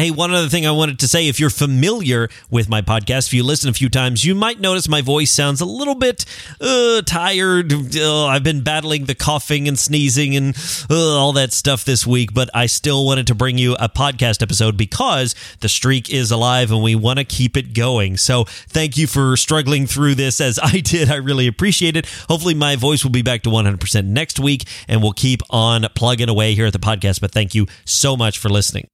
Hey, 0.00 0.12
one 0.12 0.32
other 0.32 0.48
thing 0.48 0.64
I 0.64 0.70
wanted 0.70 1.00
to 1.00 1.08
say 1.08 1.26
if 1.26 1.40
you're 1.40 1.50
familiar 1.50 2.28
with 2.52 2.68
my 2.68 2.82
podcast, 2.82 3.26
if 3.26 3.34
you 3.34 3.42
listen 3.42 3.68
a 3.68 3.72
few 3.72 3.88
times, 3.88 4.24
you 4.24 4.32
might 4.32 4.60
notice 4.60 4.88
my 4.88 5.02
voice 5.02 5.32
sounds 5.32 5.60
a 5.60 5.64
little 5.64 5.96
bit 5.96 6.24
uh, 6.60 7.02
tired. 7.02 7.72
Uh, 7.96 8.26
I've 8.26 8.44
been 8.44 8.62
battling 8.62 9.06
the 9.06 9.16
coughing 9.16 9.66
and 9.66 9.76
sneezing 9.76 10.36
and 10.36 10.56
uh, 10.88 11.18
all 11.18 11.32
that 11.32 11.52
stuff 11.52 11.84
this 11.84 12.06
week, 12.06 12.32
but 12.32 12.48
I 12.54 12.66
still 12.66 13.04
wanted 13.04 13.26
to 13.26 13.34
bring 13.34 13.58
you 13.58 13.74
a 13.74 13.88
podcast 13.88 14.40
episode 14.40 14.76
because 14.76 15.34
the 15.62 15.68
streak 15.68 16.08
is 16.10 16.30
alive 16.30 16.70
and 16.70 16.80
we 16.80 16.94
want 16.94 17.18
to 17.18 17.24
keep 17.24 17.56
it 17.56 17.74
going. 17.74 18.18
So 18.18 18.44
thank 18.44 18.96
you 18.96 19.08
for 19.08 19.36
struggling 19.36 19.88
through 19.88 20.14
this 20.14 20.40
as 20.40 20.58
I 20.62 20.78
did. 20.78 21.10
I 21.10 21.16
really 21.16 21.48
appreciate 21.48 21.96
it. 21.96 22.06
Hopefully, 22.28 22.54
my 22.54 22.76
voice 22.76 23.02
will 23.02 23.10
be 23.10 23.22
back 23.22 23.42
to 23.42 23.50
100% 23.50 24.04
next 24.04 24.38
week 24.38 24.62
and 24.86 25.02
we'll 25.02 25.10
keep 25.10 25.42
on 25.50 25.88
plugging 25.96 26.28
away 26.28 26.54
here 26.54 26.66
at 26.66 26.72
the 26.72 26.78
podcast. 26.78 27.20
But 27.20 27.32
thank 27.32 27.52
you 27.56 27.66
so 27.84 28.16
much 28.16 28.38
for 28.38 28.48
listening. 28.48 28.86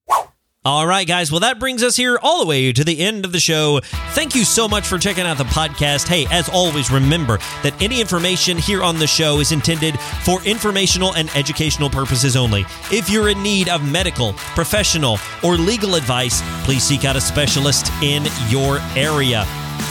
All 0.66 0.86
right, 0.86 1.06
guys. 1.06 1.30
Well, 1.30 1.40
that 1.40 1.58
brings 1.58 1.82
us 1.82 1.94
here 1.94 2.18
all 2.22 2.40
the 2.40 2.46
way 2.46 2.72
to 2.72 2.84
the 2.84 3.00
end 3.00 3.26
of 3.26 3.32
the 3.32 3.38
show. 3.38 3.80
Thank 4.12 4.34
you 4.34 4.44
so 4.44 4.66
much 4.66 4.86
for 4.86 4.96
checking 4.96 5.24
out 5.24 5.36
the 5.36 5.44
podcast. 5.44 6.08
Hey, 6.08 6.26
as 6.30 6.48
always, 6.48 6.90
remember 6.90 7.36
that 7.62 7.74
any 7.82 8.00
information 8.00 8.56
here 8.56 8.82
on 8.82 8.98
the 8.98 9.06
show 9.06 9.40
is 9.40 9.52
intended 9.52 10.00
for 10.24 10.42
informational 10.44 11.14
and 11.16 11.28
educational 11.36 11.90
purposes 11.90 12.34
only. 12.34 12.64
If 12.90 13.10
you're 13.10 13.28
in 13.28 13.42
need 13.42 13.68
of 13.68 13.86
medical, 13.86 14.32
professional, 14.32 15.18
or 15.42 15.56
legal 15.56 15.96
advice, 15.96 16.40
please 16.64 16.82
seek 16.82 17.04
out 17.04 17.16
a 17.16 17.20
specialist 17.20 17.92
in 18.02 18.24
your 18.48 18.78
area. 18.96 19.44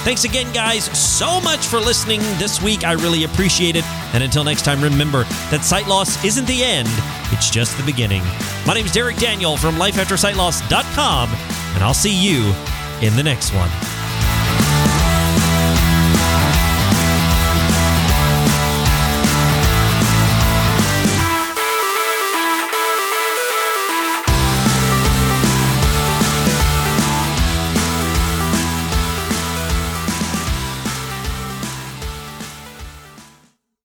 Thanks 0.04 0.24
again, 0.24 0.52
guys, 0.54 0.86
so 0.98 1.40
much 1.42 1.66
for 1.66 1.80
listening 1.80 2.20
this 2.38 2.62
week. 2.62 2.84
I 2.84 2.94
really 2.94 3.24
appreciate 3.24 3.76
it. 3.76 3.86
And 4.14 4.24
until 4.24 4.44
next 4.44 4.64
time, 4.66 4.82
remember 4.82 5.24
that 5.50 5.64
sight 5.64 5.88
loss 5.88 6.24
isn't 6.26 6.46
the 6.46 6.64
end, 6.64 6.90
it's 7.32 7.50
just 7.50 7.78
the 7.78 7.84
beginning. 7.84 8.24
My 8.66 8.74
name 8.74 8.86
is 8.86 8.92
Derek 8.92 9.18
Daniel 9.18 9.56
from 9.58 9.76
lifeaftersightloss.com, 9.76 11.30
and 11.30 11.84
I'll 11.84 11.94
see 11.94 12.14
you 12.14 12.54
in 13.02 13.16
the 13.16 13.24
next 13.24 13.54
one. 13.54 13.70